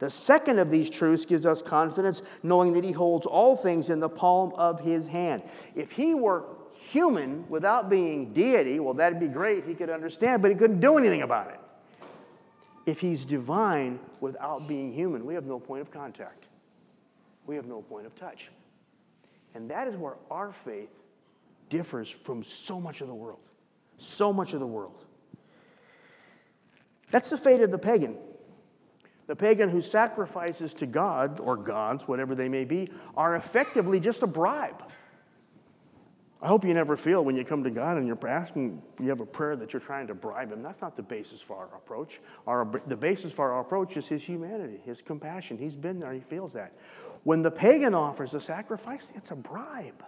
The 0.00 0.10
second 0.10 0.58
of 0.58 0.70
these 0.70 0.90
truths 0.90 1.24
gives 1.24 1.46
us 1.46 1.62
confidence, 1.62 2.22
knowing 2.42 2.72
that 2.74 2.84
he 2.84 2.92
holds 2.92 3.26
all 3.26 3.56
things 3.56 3.88
in 3.88 4.00
the 4.00 4.08
palm 4.08 4.52
of 4.54 4.80
his 4.80 5.06
hand. 5.06 5.42
If 5.74 5.92
he 5.92 6.14
were 6.14 6.44
human 6.72 7.48
without 7.48 7.88
being 7.88 8.32
deity, 8.32 8.78
well, 8.80 8.94
that'd 8.94 9.18
be 9.18 9.28
great. 9.28 9.64
He 9.64 9.74
could 9.74 9.90
understand, 9.90 10.42
but 10.42 10.50
he 10.50 10.56
couldn't 10.56 10.80
do 10.80 10.98
anything 10.98 11.22
about 11.22 11.50
it. 11.50 11.60
If 12.88 13.00
he's 13.00 13.26
divine 13.26 13.98
without 14.18 14.66
being 14.66 14.94
human, 14.94 15.26
we 15.26 15.34
have 15.34 15.44
no 15.44 15.60
point 15.60 15.82
of 15.82 15.90
contact. 15.90 16.46
We 17.44 17.54
have 17.54 17.66
no 17.66 17.82
point 17.82 18.06
of 18.06 18.16
touch. 18.16 18.48
And 19.54 19.70
that 19.70 19.88
is 19.88 19.94
where 19.94 20.14
our 20.30 20.52
faith 20.52 20.94
differs 21.68 22.08
from 22.08 22.42
so 22.42 22.80
much 22.80 23.02
of 23.02 23.08
the 23.08 23.14
world. 23.14 23.40
So 23.98 24.32
much 24.32 24.54
of 24.54 24.60
the 24.60 24.66
world. 24.66 25.04
That's 27.10 27.28
the 27.28 27.36
fate 27.36 27.60
of 27.60 27.70
the 27.70 27.76
pagan. 27.76 28.16
The 29.26 29.36
pagan 29.36 29.68
who 29.68 29.82
sacrifices 29.82 30.72
to 30.72 30.86
God 30.86 31.40
or 31.40 31.58
gods, 31.58 32.08
whatever 32.08 32.34
they 32.34 32.48
may 32.48 32.64
be, 32.64 32.90
are 33.18 33.36
effectively 33.36 34.00
just 34.00 34.22
a 34.22 34.26
bribe. 34.26 34.82
I 36.40 36.46
hope 36.46 36.64
you 36.64 36.72
never 36.72 36.96
feel 36.96 37.24
when 37.24 37.36
you 37.36 37.44
come 37.44 37.64
to 37.64 37.70
God 37.70 37.96
and 37.96 38.06
you're 38.06 38.28
asking, 38.28 38.80
you 39.00 39.08
have 39.08 39.20
a 39.20 39.26
prayer 39.26 39.56
that 39.56 39.72
you're 39.72 39.80
trying 39.80 40.06
to 40.06 40.14
bribe 40.14 40.52
Him. 40.52 40.62
That's 40.62 40.80
not 40.80 40.96
the 40.96 41.02
basis 41.02 41.40
for 41.40 41.56
our 41.56 41.76
approach. 41.76 42.20
Our, 42.46 42.80
the 42.86 42.96
basis 42.96 43.32
for 43.32 43.50
our 43.50 43.60
approach 43.60 43.96
is 43.96 44.06
His 44.06 44.22
humanity, 44.22 44.80
His 44.84 45.02
compassion. 45.02 45.58
He's 45.58 45.74
been 45.74 45.98
there, 45.98 46.12
He 46.12 46.20
feels 46.20 46.52
that. 46.52 46.72
When 47.24 47.42
the 47.42 47.50
pagan 47.50 47.92
offers 47.92 48.34
a 48.34 48.40
sacrifice, 48.40 49.12
it's 49.16 49.32
a 49.32 49.36
bribe. 49.36 50.04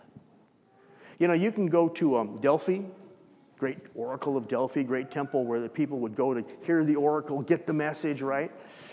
You 1.18 1.26
know, 1.26 1.34
you 1.34 1.50
can 1.50 1.66
go 1.66 1.88
to 1.88 2.18
um, 2.18 2.36
Delphi, 2.36 2.82
great 3.58 3.78
oracle 3.96 4.36
of 4.36 4.46
Delphi, 4.46 4.82
great 4.82 5.10
temple 5.10 5.44
where 5.44 5.60
the 5.60 5.68
people 5.68 5.98
would 5.98 6.14
go 6.14 6.32
to 6.32 6.44
hear 6.62 6.84
the 6.84 6.94
oracle, 6.94 7.42
get 7.42 7.66
the 7.66 7.74
message, 7.74 8.22
right? 8.22 8.52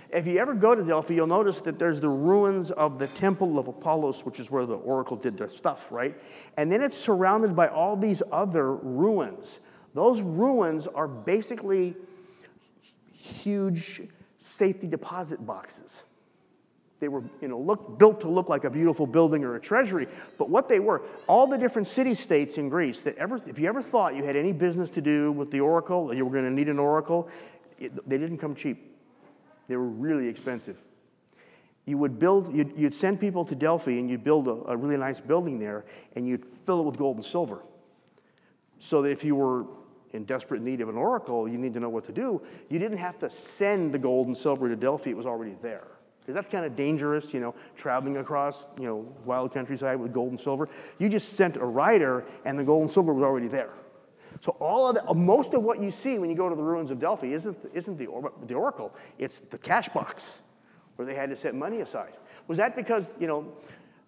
If 0.09 0.25
you 0.25 0.39
ever 0.39 0.53
go 0.53 0.73
to 0.73 0.83
Delphi, 0.83 1.15
you'll 1.15 1.27
notice 1.27 1.59
that 1.61 1.77
there's 1.77 1.99
the 1.99 2.09
ruins 2.09 2.71
of 2.71 2.97
the 2.97 3.07
temple 3.07 3.59
of 3.59 3.67
Apollos, 3.67 4.25
which 4.25 4.39
is 4.39 4.49
where 4.49 4.65
the 4.65 4.75
oracle 4.75 5.17
did 5.17 5.37
their 5.37 5.49
stuff, 5.49 5.91
right? 5.91 6.15
And 6.55 6.71
then 6.71 6.81
it's 6.81 6.97
surrounded 6.97 7.55
by 7.55 7.67
all 7.67 7.97
these 7.97 8.21
other 8.31 8.73
ruins. 8.73 9.59
Those 9.93 10.21
ruins 10.21 10.87
are 10.87 11.07
basically 11.07 11.95
huge 13.11 14.01
safety 14.37 14.87
deposit 14.87 15.45
boxes. 15.45 16.03
They 16.99 17.09
were 17.09 17.23
you 17.41 17.47
know, 17.47 17.59
look, 17.59 17.99
built 17.99 18.21
to 18.21 18.29
look 18.29 18.49
like 18.49 18.63
a 18.63 18.69
beautiful 18.69 19.05
building 19.05 19.43
or 19.43 19.55
a 19.55 19.59
treasury, 19.59 20.07
but 20.37 20.49
what 20.49 20.67
they 20.67 20.79
were, 20.79 21.03
all 21.27 21.45
the 21.45 21.57
different 21.57 21.87
city 21.87 22.15
states 22.15 22.57
in 22.57 22.69
Greece 22.69 23.01
that 23.01 23.15
ever, 23.17 23.39
if 23.45 23.59
you 23.59 23.67
ever 23.67 23.81
thought 23.81 24.15
you 24.15 24.23
had 24.23 24.35
any 24.35 24.51
business 24.51 24.89
to 24.91 25.01
do 25.01 25.31
with 25.31 25.51
the 25.51 25.59
oracle, 25.59 26.09
or 26.09 26.13
you 26.15 26.25
were 26.25 26.31
going 26.31 26.45
to 26.45 26.51
need 26.51 26.69
an 26.69 26.79
oracle, 26.79 27.29
it, 27.77 28.09
they 28.09 28.17
didn't 28.17 28.39
come 28.39 28.55
cheap. 28.55 28.86
They 29.67 29.75
were 29.75 29.87
really 29.87 30.27
expensive. 30.27 30.77
You 31.85 31.97
would 31.97 32.19
build, 32.19 32.53
you'd, 32.53 32.73
you'd 32.77 32.93
send 32.93 33.19
people 33.19 33.45
to 33.45 33.55
Delphi 33.55 33.91
and 33.91 34.09
you'd 34.09 34.23
build 34.23 34.47
a, 34.47 34.71
a 34.71 34.77
really 34.77 34.97
nice 34.97 35.19
building 35.19 35.59
there 35.59 35.85
and 36.15 36.27
you'd 36.27 36.43
fill 36.43 36.81
it 36.81 36.83
with 36.83 36.97
gold 36.97 37.17
and 37.17 37.25
silver. 37.25 37.63
So 38.79 39.01
that 39.01 39.09
if 39.09 39.23
you 39.23 39.35
were 39.35 39.65
in 40.11 40.25
desperate 40.25 40.61
need 40.61 40.81
of 40.81 40.89
an 40.89 40.95
oracle, 40.95 41.47
you 41.47 41.57
need 41.57 41.73
to 41.73 41.79
know 41.79 41.89
what 41.89 42.05
to 42.05 42.11
do. 42.11 42.41
You 42.69 42.79
didn't 42.79 42.97
have 42.97 43.17
to 43.19 43.29
send 43.29 43.93
the 43.93 43.99
gold 43.99 44.27
and 44.27 44.37
silver 44.37 44.67
to 44.69 44.75
Delphi, 44.75 45.11
it 45.11 45.17
was 45.17 45.25
already 45.25 45.55
there 45.61 45.87
because 46.27 46.35
that's 46.35 46.49
kind 46.49 46.65
of 46.65 46.75
dangerous, 46.75 47.33
you 47.33 47.39
know, 47.39 47.55
traveling 47.77 48.17
across, 48.17 48.67
you 48.77 48.85
know, 48.85 49.07
wild 49.23 49.53
countryside 49.53 49.97
with 49.97 50.11
gold 50.11 50.31
and 50.31 50.39
silver. 50.39 50.67
You 50.99 51.07
just 51.07 51.33
sent 51.33 51.55
a 51.55 51.63
rider, 51.63 52.25
and 52.43 52.59
the 52.59 52.65
gold 52.65 52.83
and 52.83 52.91
silver 52.91 53.13
was 53.13 53.23
already 53.23 53.47
there. 53.47 53.69
So 54.41 54.55
all 54.59 54.89
of 54.89 54.95
the, 54.95 55.13
most 55.13 55.53
of 55.53 55.63
what 55.63 55.81
you 55.81 55.91
see 55.91 56.19
when 56.19 56.29
you 56.29 56.35
go 56.35 56.49
to 56.49 56.55
the 56.55 56.63
ruins 56.63 56.91
of 56.91 56.99
Delphi 56.99 57.27
isn't, 57.27 57.57
isn't 57.73 57.97
the, 57.97 58.07
the 58.45 58.53
oracle, 58.53 58.93
it's 59.17 59.39
the 59.39 59.57
cash 59.57 59.89
box 59.89 60.41
where 60.95 61.05
they 61.05 61.15
had 61.15 61.29
to 61.29 61.35
set 61.35 61.55
money 61.55 61.81
aside. 61.81 62.13
Was 62.47 62.57
that 62.57 62.75
because, 62.75 63.09
you 63.19 63.27
know, 63.27 63.53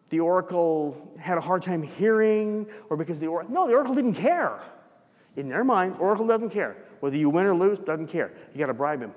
the 0.10 0.20
oracle 0.20 1.14
had 1.20 1.38
a 1.38 1.42
hard 1.42 1.64
time 1.64 1.84
hearing 1.84 2.68
or 2.90 2.98
because 2.98 3.20
the 3.20 3.28
oracle, 3.28 3.54
no, 3.54 3.68
the 3.68 3.74
oracle 3.74 3.96
didn't 3.96 4.16
care. 4.16 4.60
In 5.36 5.50
their 5.50 5.64
mind, 5.64 5.96
oracle 6.00 6.28
doesn't 6.28 6.50
care. 6.50 6.76
Whether 7.00 7.18
you 7.18 7.30
win 7.30 7.46
or 7.46 7.56
lose, 7.56 7.80
doesn't 7.80 8.08
care. 8.08 8.32
You 8.54 8.60
got 8.60 8.68
to 8.68 8.74
bribe 8.74 9.02
him. 9.02 9.14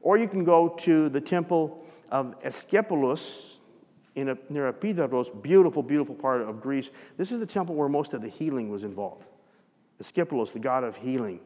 Or 0.00 0.16
you 0.16 0.28
can 0.28 0.44
go 0.44 0.68
to 0.80 1.08
the 1.08 1.20
temple 1.20 1.84
of 2.10 2.36
Asclepius 2.44 3.55
in 4.16 4.30
a, 4.30 4.38
near 4.48 4.66
Epidaurus, 4.68 5.28
beautiful, 5.42 5.82
beautiful 5.82 6.14
part 6.14 6.40
of 6.40 6.60
Greece. 6.60 6.90
This 7.16 7.30
is 7.30 7.38
the 7.38 7.46
temple 7.46 7.74
where 7.74 7.88
most 7.88 8.14
of 8.14 8.22
the 8.22 8.28
healing 8.28 8.70
was 8.70 8.82
involved. 8.82 9.28
Asclepius, 10.00 10.50
the 10.50 10.58
god 10.58 10.84
of 10.84 10.96
healing. 10.96 11.40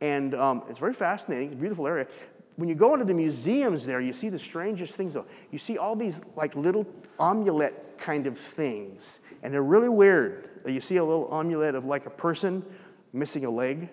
And 0.00 0.34
um, 0.34 0.62
it's 0.68 0.78
very 0.78 0.94
fascinating, 0.94 1.56
beautiful 1.58 1.86
area. 1.86 2.06
When 2.56 2.68
you 2.68 2.74
go 2.76 2.94
into 2.94 3.04
the 3.04 3.14
museums 3.14 3.84
there, 3.84 4.00
you 4.00 4.12
see 4.12 4.28
the 4.28 4.38
strangest 4.38 4.94
things 4.94 5.14
though. 5.14 5.26
You 5.50 5.58
see 5.58 5.76
all 5.76 5.96
these 5.96 6.20
like 6.36 6.54
little 6.54 6.86
amulet 7.18 7.98
kind 7.98 8.26
of 8.26 8.38
things, 8.38 9.20
and 9.42 9.52
they're 9.52 9.62
really 9.62 9.88
weird. 9.88 10.50
You 10.64 10.80
see 10.80 10.96
a 10.96 11.04
little 11.04 11.28
amulet 11.32 11.74
of 11.74 11.84
like 11.84 12.06
a 12.06 12.10
person 12.10 12.64
missing 13.12 13.44
a 13.44 13.50
leg 13.50 13.88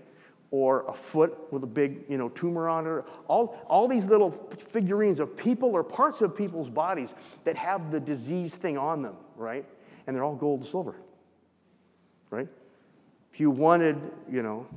or 0.51 0.85
a 0.87 0.93
foot 0.93 1.37
with 1.51 1.63
a 1.63 1.67
big 1.67 2.03
you 2.09 2.17
know, 2.17 2.27
tumor 2.29 2.67
on 2.67 2.85
it. 2.85 3.05
All, 3.27 3.59
all 3.67 3.87
these 3.87 4.05
little 4.05 4.31
figurines 4.31 5.21
of 5.21 5.35
people 5.35 5.69
or 5.69 5.83
parts 5.83 6.21
of 6.21 6.35
people's 6.35 6.69
bodies 6.69 7.15
that 7.45 7.55
have 7.55 7.89
the 7.89 7.99
disease 7.99 8.53
thing 8.53 8.77
on 8.77 9.01
them, 9.01 9.15
right? 9.37 9.65
And 10.05 10.15
they're 10.15 10.25
all 10.25 10.35
gold 10.35 10.61
and 10.61 10.69
silver, 10.69 10.95
right? 12.29 12.49
If 13.33 13.39
you 13.39 13.49
wanted, 13.49 13.97
you 14.29 14.43
know, 14.43 14.67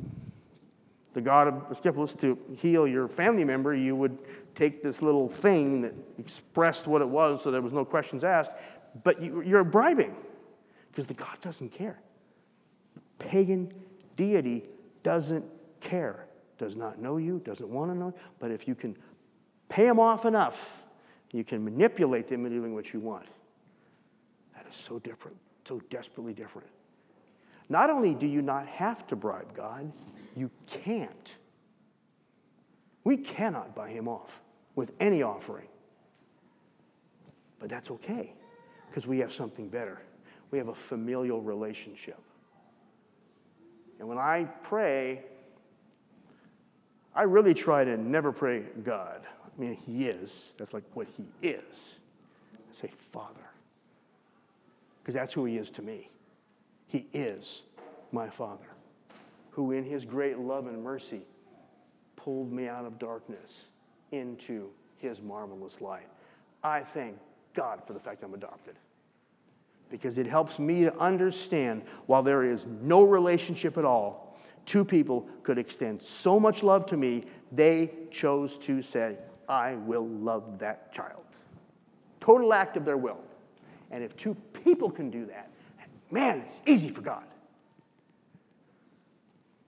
the 1.12 1.20
god 1.20 1.48
of 1.48 1.54
Asclepius 1.70 2.14
to 2.14 2.38
heal 2.56 2.86
your 2.86 3.08
family 3.08 3.44
member, 3.44 3.74
you 3.74 3.96
would 3.96 4.16
take 4.54 4.82
this 4.82 5.02
little 5.02 5.28
thing 5.28 5.82
that 5.82 5.94
expressed 6.18 6.86
what 6.86 7.02
it 7.02 7.08
was 7.08 7.42
so 7.42 7.50
there 7.50 7.62
was 7.62 7.72
no 7.72 7.84
questions 7.84 8.22
asked, 8.22 8.52
but 9.02 9.20
you, 9.20 9.42
you're 9.42 9.64
bribing 9.64 10.14
because 10.90 11.06
the 11.06 11.14
God 11.14 11.36
doesn't 11.40 11.70
care. 11.70 11.98
Pagan 13.18 13.72
deity 14.16 14.64
doesn't 15.02 15.44
care, 15.84 16.26
does 16.58 16.76
not 16.76 16.98
know 16.98 17.18
you, 17.18 17.40
doesn't 17.44 17.68
want 17.68 17.92
to 17.92 17.96
know, 17.96 18.06
you, 18.08 18.14
but 18.40 18.50
if 18.50 18.66
you 18.66 18.74
can 18.74 18.96
pay 19.68 19.84
them 19.84 20.00
off 20.00 20.24
enough, 20.24 20.82
you 21.32 21.44
can 21.44 21.64
manipulate 21.64 22.26
them 22.26 22.46
into 22.46 22.58
doing 22.58 22.74
what 22.74 22.92
you 22.92 23.00
want. 23.00 23.26
That 24.54 24.66
is 24.68 24.76
so 24.76 24.98
different, 24.98 25.36
so 25.64 25.80
desperately 25.90 26.32
different. 26.32 26.68
Not 27.68 27.90
only 27.90 28.14
do 28.14 28.26
you 28.26 28.42
not 28.42 28.66
have 28.66 29.06
to 29.08 29.16
bribe 29.16 29.54
God, 29.54 29.90
you 30.36 30.50
can't. 30.66 31.34
We 33.04 33.16
cannot 33.16 33.74
buy 33.74 33.90
him 33.90 34.08
off 34.08 34.40
with 34.74 34.92
any 35.00 35.22
offering. 35.22 35.68
But 37.58 37.68
that's 37.68 37.90
okay 37.90 38.34
because 38.88 39.06
we 39.06 39.18
have 39.18 39.32
something 39.32 39.68
better. 39.68 40.00
We 40.50 40.58
have 40.58 40.68
a 40.68 40.74
familial 40.74 41.40
relationship. 41.40 42.20
And 43.98 44.08
when 44.08 44.18
I 44.18 44.44
pray, 44.62 45.24
I 47.14 47.22
really 47.22 47.54
try 47.54 47.84
to 47.84 47.96
never 47.96 48.32
pray 48.32 48.62
God. 48.82 49.20
I 49.24 49.60
mean, 49.60 49.74
He 49.74 50.08
is. 50.08 50.52
That's 50.56 50.74
like 50.74 50.82
what 50.94 51.06
He 51.16 51.24
is. 51.46 51.96
I 52.54 52.80
say, 52.80 52.90
Father. 53.12 53.34
Because 55.02 55.14
that's 55.14 55.32
who 55.32 55.44
He 55.44 55.56
is 55.56 55.70
to 55.70 55.82
me. 55.82 56.08
He 56.88 57.06
is 57.12 57.62
my 58.10 58.28
Father, 58.28 58.66
who 59.50 59.72
in 59.72 59.84
His 59.84 60.04
great 60.04 60.38
love 60.38 60.66
and 60.66 60.82
mercy 60.82 61.20
pulled 62.16 62.52
me 62.52 62.68
out 62.68 62.84
of 62.84 62.98
darkness 62.98 63.66
into 64.12 64.68
His 64.98 65.20
marvelous 65.20 65.80
light. 65.80 66.08
I 66.62 66.80
thank 66.80 67.16
God 67.52 67.84
for 67.86 67.92
the 67.92 68.00
fact 68.00 68.24
I'm 68.24 68.34
adopted. 68.34 68.74
Because 69.90 70.18
it 70.18 70.26
helps 70.26 70.58
me 70.58 70.82
to 70.82 70.98
understand 70.98 71.82
while 72.06 72.22
there 72.22 72.42
is 72.42 72.66
no 72.82 73.02
relationship 73.02 73.76
at 73.78 73.84
all, 73.84 74.23
two 74.66 74.84
people 74.84 75.28
could 75.42 75.58
extend 75.58 76.00
so 76.00 76.40
much 76.40 76.62
love 76.62 76.86
to 76.86 76.96
me, 76.96 77.24
they 77.52 77.90
chose 78.10 78.58
to 78.58 78.82
say, 78.82 79.16
I 79.48 79.74
will 79.74 80.06
love 80.06 80.58
that 80.58 80.92
child. 80.92 81.24
Total 82.20 82.52
act 82.54 82.76
of 82.76 82.84
their 82.84 82.96
will. 82.96 83.20
And 83.90 84.02
if 84.02 84.16
two 84.16 84.34
people 84.64 84.90
can 84.90 85.10
do 85.10 85.26
that, 85.26 85.50
man, 86.10 86.40
it's 86.40 86.60
easy 86.66 86.88
for 86.88 87.02
God. 87.02 87.24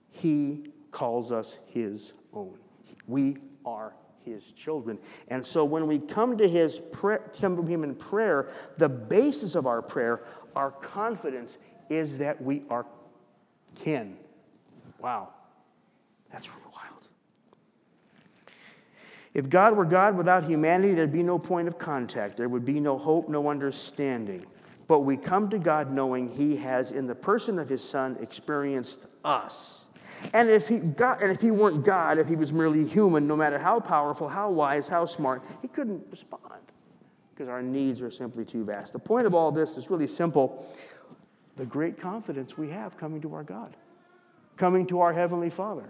He 0.09 0.71
calls 0.91 1.31
us 1.31 1.57
his 1.67 2.13
own. 2.33 2.57
We 3.07 3.37
are 3.65 3.93
his 4.25 4.51
children. 4.51 4.97
And 5.27 5.45
so 5.45 5.63
when 5.63 5.87
we 5.87 5.99
come 5.99 6.37
to 6.37 6.49
his 6.49 6.79
prayer, 6.79 7.31
come 7.39 7.55
to 7.55 7.63
him 7.63 7.83
in 7.83 7.95
prayer, 7.95 8.49
the 8.77 8.89
basis 8.89 9.55
of 9.55 9.67
our 9.67 9.81
prayer, 9.81 10.23
our 10.55 10.71
confidence 10.71 11.57
is 11.89 12.17
that 12.17 12.41
we 12.41 12.63
are 12.69 12.85
kin 13.75 14.17
Wow. 14.99 15.29
That's 16.31 16.47
really 16.49 16.61
wild. 16.65 17.07
If 19.33 19.49
God 19.49 19.77
were 19.77 19.85
God 19.85 20.17
without 20.17 20.45
humanity, 20.45 20.93
there'd 20.93 21.11
be 21.11 21.23
no 21.23 21.37
point 21.37 21.67
of 21.67 21.77
contact. 21.77 22.37
There 22.37 22.49
would 22.49 22.65
be 22.65 22.79
no 22.79 22.97
hope, 22.97 23.29
no 23.29 23.49
understanding. 23.49 24.45
But 24.87 25.01
we 25.01 25.17
come 25.17 25.49
to 25.49 25.59
God 25.59 25.91
knowing 25.91 26.29
He 26.29 26.55
has, 26.57 26.91
in 26.91 27.07
the 27.07 27.15
person 27.15 27.59
of 27.59 27.69
His 27.69 27.87
Son, 27.87 28.17
experienced 28.21 29.05
us. 29.23 29.87
And 30.33 30.49
if, 30.49 30.67
he 30.67 30.77
got, 30.79 31.21
and 31.21 31.31
if 31.31 31.41
he 31.41 31.51
weren't 31.51 31.85
God, 31.85 32.17
if 32.17 32.27
he 32.27 32.35
was 32.35 32.51
merely 32.51 32.87
human, 32.87 33.27
no 33.27 33.35
matter 33.35 33.59
how 33.59 33.79
powerful, 33.79 34.27
how 34.27 34.49
wise, 34.49 34.87
how 34.87 35.05
smart, 35.05 35.43
he 35.61 35.67
couldn't 35.67 36.03
respond 36.09 36.41
because 37.37 37.49
our 37.49 37.61
needs 37.61 38.01
are 38.01 38.09
simply 38.09 38.43
too 38.43 38.63
vast. 38.63 38.93
The 38.93 38.99
point 38.99 39.27
of 39.27 39.35
all 39.35 39.51
this 39.51 39.77
is 39.77 39.91
really 39.91 40.07
simple 40.07 40.65
the 41.55 41.65
great 41.65 41.99
confidence 41.99 42.57
we 42.57 42.69
have 42.69 42.97
coming 42.97 43.21
to 43.21 43.33
our 43.35 43.43
God 43.43 43.75
coming 44.57 44.85
to 44.87 44.99
our 45.01 45.13
Heavenly 45.13 45.49
Father. 45.49 45.89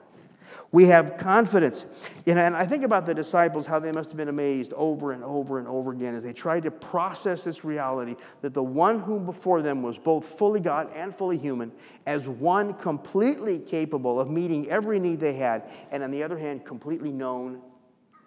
We 0.72 0.86
have 0.88 1.18
confidence. 1.18 1.86
And 2.26 2.40
I 2.40 2.66
think 2.66 2.84
about 2.84 3.06
the 3.06 3.14
disciples, 3.14 3.66
how 3.66 3.80
they 3.80 3.92
must 3.92 4.10
have 4.10 4.18
been 4.18 4.28
amazed 4.28 4.74
over 4.74 5.12
and 5.12 5.24
over 5.24 5.60
and 5.60 5.68
over 5.68 5.92
again 5.92 6.16
as 6.16 6.24
they 6.24 6.34
tried 6.34 6.64
to 6.64 6.72
process 6.72 7.44
this 7.44 7.64
reality 7.64 8.16
that 8.42 8.54
the 8.54 8.64
one 8.64 9.00
whom 9.00 9.26
before 9.26 9.62
them 9.62 9.82
was 9.82 9.98
both 9.98 10.26
fully 10.26 10.60
God 10.60 10.90
and 10.96 11.14
fully 11.14 11.38
human, 11.38 11.72
as 12.06 12.28
one 12.28 12.74
completely 12.76 13.60
capable 13.60 14.20
of 14.20 14.30
meeting 14.30 14.70
every 14.70 15.00
need 15.00 15.20
they 15.20 15.34
had, 15.34 15.70
and 15.92 16.04
on 16.04 16.12
the 16.12 16.24
other 16.24 16.38
hand, 16.38 16.66
completely 16.66 17.12
known 17.12 17.62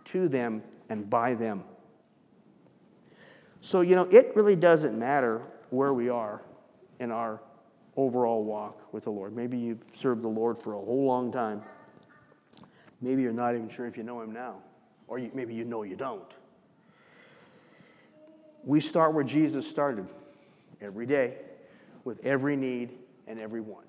to 0.06 0.28
them 0.28 0.62
and 0.88 1.08
by 1.08 1.34
them. 1.34 1.62
So, 3.60 3.82
you 3.82 3.94
know, 3.94 4.08
it 4.10 4.32
really 4.34 4.56
doesn't 4.56 4.98
matter 4.98 5.42
where 5.68 5.92
we 5.92 6.08
are 6.08 6.42
in 6.98 7.10
our 7.10 7.40
overall 7.96 8.44
walk 8.44 8.92
with 8.92 9.04
the 9.04 9.10
Lord. 9.10 9.34
Maybe 9.34 9.58
you've 9.58 9.82
served 9.98 10.22
the 10.22 10.28
Lord 10.28 10.58
for 10.58 10.74
a 10.74 10.78
whole 10.78 11.06
long 11.06 11.32
time. 11.32 11.62
Maybe 13.00 13.22
you're 13.22 13.32
not 13.32 13.54
even 13.54 13.68
sure 13.68 13.86
if 13.86 13.96
you 13.96 14.02
know 14.02 14.20
him 14.20 14.32
now, 14.32 14.56
or 15.08 15.18
you, 15.18 15.30
maybe 15.34 15.54
you 15.54 15.64
know 15.64 15.82
you 15.82 15.96
don't. 15.96 16.36
We 18.64 18.80
start 18.80 19.14
where 19.14 19.24
Jesus 19.24 19.66
started 19.66 20.06
every 20.80 21.06
day 21.06 21.36
with 22.04 22.24
every 22.24 22.56
need 22.56 22.90
and 23.26 23.38
every 23.38 23.60
want. 23.60 23.88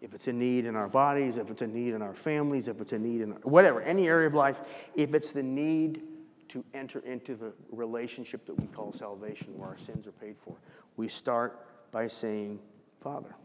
If 0.00 0.14
it's 0.14 0.28
a 0.28 0.32
need 0.32 0.66
in 0.66 0.76
our 0.76 0.88
bodies, 0.88 1.36
if 1.36 1.50
it's 1.50 1.62
a 1.62 1.66
need 1.66 1.94
in 1.94 2.02
our 2.02 2.14
families, 2.14 2.68
if 2.68 2.80
it's 2.80 2.92
a 2.92 2.98
need 2.98 3.22
in 3.22 3.32
our, 3.32 3.38
whatever, 3.40 3.80
any 3.80 4.06
area 4.06 4.28
of 4.28 4.34
life, 4.34 4.60
if 4.94 5.14
it's 5.14 5.30
the 5.32 5.42
need 5.42 6.02
to 6.48 6.64
enter 6.74 7.00
into 7.00 7.34
the 7.34 7.52
relationship 7.72 8.46
that 8.46 8.54
we 8.54 8.66
call 8.68 8.92
salvation, 8.92 9.48
where 9.56 9.70
our 9.70 9.78
sins 9.78 10.06
are 10.06 10.12
paid 10.12 10.36
for, 10.44 10.54
we 10.96 11.08
start 11.08 11.66
by 11.90 12.06
saying, 12.06 12.60
Father, 13.06 13.36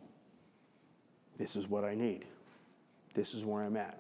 this 1.38 1.56
is 1.56 1.68
what 1.68 1.86
I 1.86 1.94
need. 1.94 2.26
This 3.14 3.36
is 3.36 3.46
where 3.46 3.62
I'm 3.62 3.78
at 3.78 3.96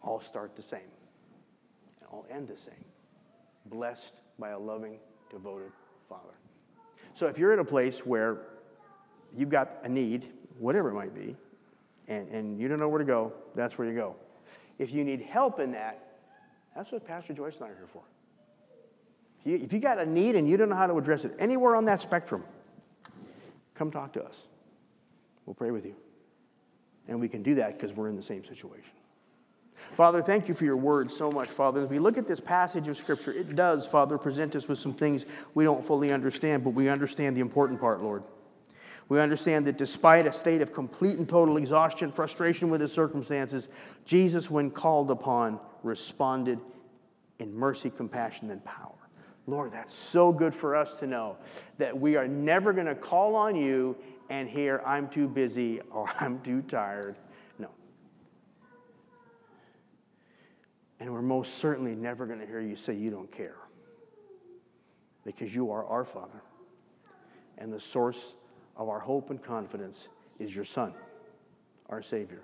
all 0.00 0.18
start 0.18 0.56
the 0.56 0.62
same 0.62 0.80
and 2.00 2.08
all 2.10 2.24
end 2.30 2.48
the 2.48 2.56
same. 2.56 2.84
Blessed 3.66 4.14
by 4.38 4.52
a 4.52 4.58
loving, 4.58 4.96
devoted 5.30 5.72
Father. 6.08 6.32
So 7.14 7.26
if 7.26 7.36
you're 7.36 7.52
at 7.52 7.58
a 7.58 7.64
place 7.64 7.98
where 8.06 8.38
you've 9.36 9.50
got 9.50 9.76
a 9.82 9.90
need, 9.90 10.32
whatever 10.58 10.88
it 10.88 10.94
might 10.94 11.14
be, 11.14 11.36
and, 12.08 12.26
and 12.30 12.58
you 12.58 12.66
don't 12.66 12.78
know 12.78 12.88
where 12.88 12.98
to 12.98 13.04
go, 13.04 13.30
that's 13.54 13.76
where 13.76 13.86
you 13.86 13.94
go. 13.94 14.16
If 14.78 14.90
you 14.90 15.04
need 15.04 15.20
help 15.20 15.60
in 15.60 15.72
that, 15.72 16.16
that's 16.74 16.90
what 16.90 17.06
Pastor 17.06 17.34
Joyce 17.34 17.56
and 17.56 17.64
I 17.64 17.68
are 17.68 17.74
here 17.74 17.88
for. 17.92 18.04
If 19.40 19.46
you, 19.46 19.66
if 19.66 19.72
you 19.74 19.80
got 19.80 19.98
a 19.98 20.06
need 20.06 20.34
and 20.34 20.48
you 20.48 20.56
don't 20.56 20.70
know 20.70 20.76
how 20.76 20.86
to 20.86 20.96
address 20.96 21.26
it 21.26 21.34
anywhere 21.38 21.76
on 21.76 21.84
that 21.84 22.00
spectrum, 22.00 22.42
come 23.74 23.90
talk 23.90 24.12
to 24.14 24.24
us. 24.24 24.42
We'll 25.46 25.54
pray 25.54 25.70
with 25.70 25.84
you. 25.84 25.94
And 27.08 27.20
we 27.20 27.28
can 27.28 27.42
do 27.42 27.56
that 27.56 27.78
because 27.78 27.94
we're 27.94 28.08
in 28.08 28.16
the 28.16 28.22
same 28.22 28.44
situation. 28.44 28.90
Father, 29.92 30.22
thank 30.22 30.48
you 30.48 30.54
for 30.54 30.64
your 30.64 30.76
word 30.76 31.10
so 31.10 31.30
much, 31.30 31.48
Father. 31.48 31.82
As 31.82 31.90
we 31.90 31.98
look 31.98 32.16
at 32.16 32.26
this 32.26 32.40
passage 32.40 32.88
of 32.88 32.96
Scripture, 32.96 33.32
it 33.32 33.54
does, 33.54 33.86
Father, 33.86 34.16
present 34.16 34.56
us 34.56 34.66
with 34.66 34.78
some 34.78 34.94
things 34.94 35.26
we 35.52 35.64
don't 35.64 35.84
fully 35.84 36.12
understand, 36.12 36.64
but 36.64 36.70
we 36.70 36.88
understand 36.88 37.36
the 37.36 37.40
important 37.40 37.80
part, 37.80 38.02
Lord. 38.02 38.22
We 39.08 39.20
understand 39.20 39.66
that 39.66 39.76
despite 39.76 40.24
a 40.26 40.32
state 40.32 40.62
of 40.62 40.72
complete 40.72 41.18
and 41.18 41.28
total 41.28 41.58
exhaustion, 41.58 42.10
frustration 42.10 42.70
with 42.70 42.80
his 42.80 42.92
circumstances, 42.92 43.68
Jesus, 44.06 44.50
when 44.50 44.70
called 44.70 45.10
upon, 45.10 45.60
responded 45.82 46.58
in 47.38 47.54
mercy, 47.54 47.90
compassion, 47.90 48.50
and 48.50 48.64
power. 48.64 48.92
Lord, 49.46 49.72
that's 49.72 49.92
so 49.92 50.32
good 50.32 50.54
for 50.54 50.74
us 50.74 50.96
to 50.96 51.06
know 51.06 51.36
that 51.78 51.98
we 51.98 52.16
are 52.16 52.26
never 52.26 52.72
going 52.72 52.86
to 52.86 52.94
call 52.94 53.34
on 53.34 53.54
you 53.54 53.96
and 54.30 54.48
hear, 54.48 54.80
I'm 54.86 55.08
too 55.08 55.28
busy 55.28 55.80
or 55.90 56.10
I'm 56.20 56.40
too 56.40 56.62
tired 56.62 57.16
No. 57.58 57.68
And 60.98 61.12
we're 61.12 61.22
most 61.22 61.58
certainly 61.58 61.94
never 61.94 62.26
going 62.26 62.40
to 62.40 62.46
hear 62.46 62.60
you 62.60 62.76
say 62.76 62.94
you 62.94 63.10
don't 63.10 63.30
care 63.30 63.56
because 65.24 65.54
you 65.54 65.70
are 65.70 65.84
our 65.86 66.04
Father. 66.04 66.42
And 67.58 67.72
the 67.72 67.80
source 67.80 68.34
of 68.76 68.88
our 68.88 69.00
hope 69.00 69.30
and 69.30 69.42
confidence 69.42 70.08
is 70.38 70.54
your 70.54 70.64
Son, 70.64 70.92
our 71.88 72.02
Savior. 72.02 72.40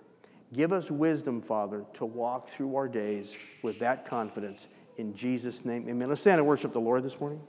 Give 0.52 0.72
us 0.72 0.90
wisdom, 0.90 1.40
Father, 1.40 1.84
to 1.94 2.04
walk 2.04 2.48
through 2.48 2.74
our 2.76 2.88
days 2.88 3.36
with 3.62 3.78
that 3.78 4.04
confidence. 4.04 4.66
In 5.00 5.14
Jesus' 5.14 5.64
name, 5.64 5.88
amen. 5.88 6.10
Let's 6.10 6.20
stand 6.20 6.40
and 6.40 6.46
worship 6.46 6.74
the 6.74 6.78
Lord 6.78 7.02
this 7.02 7.18
morning. 7.18 7.40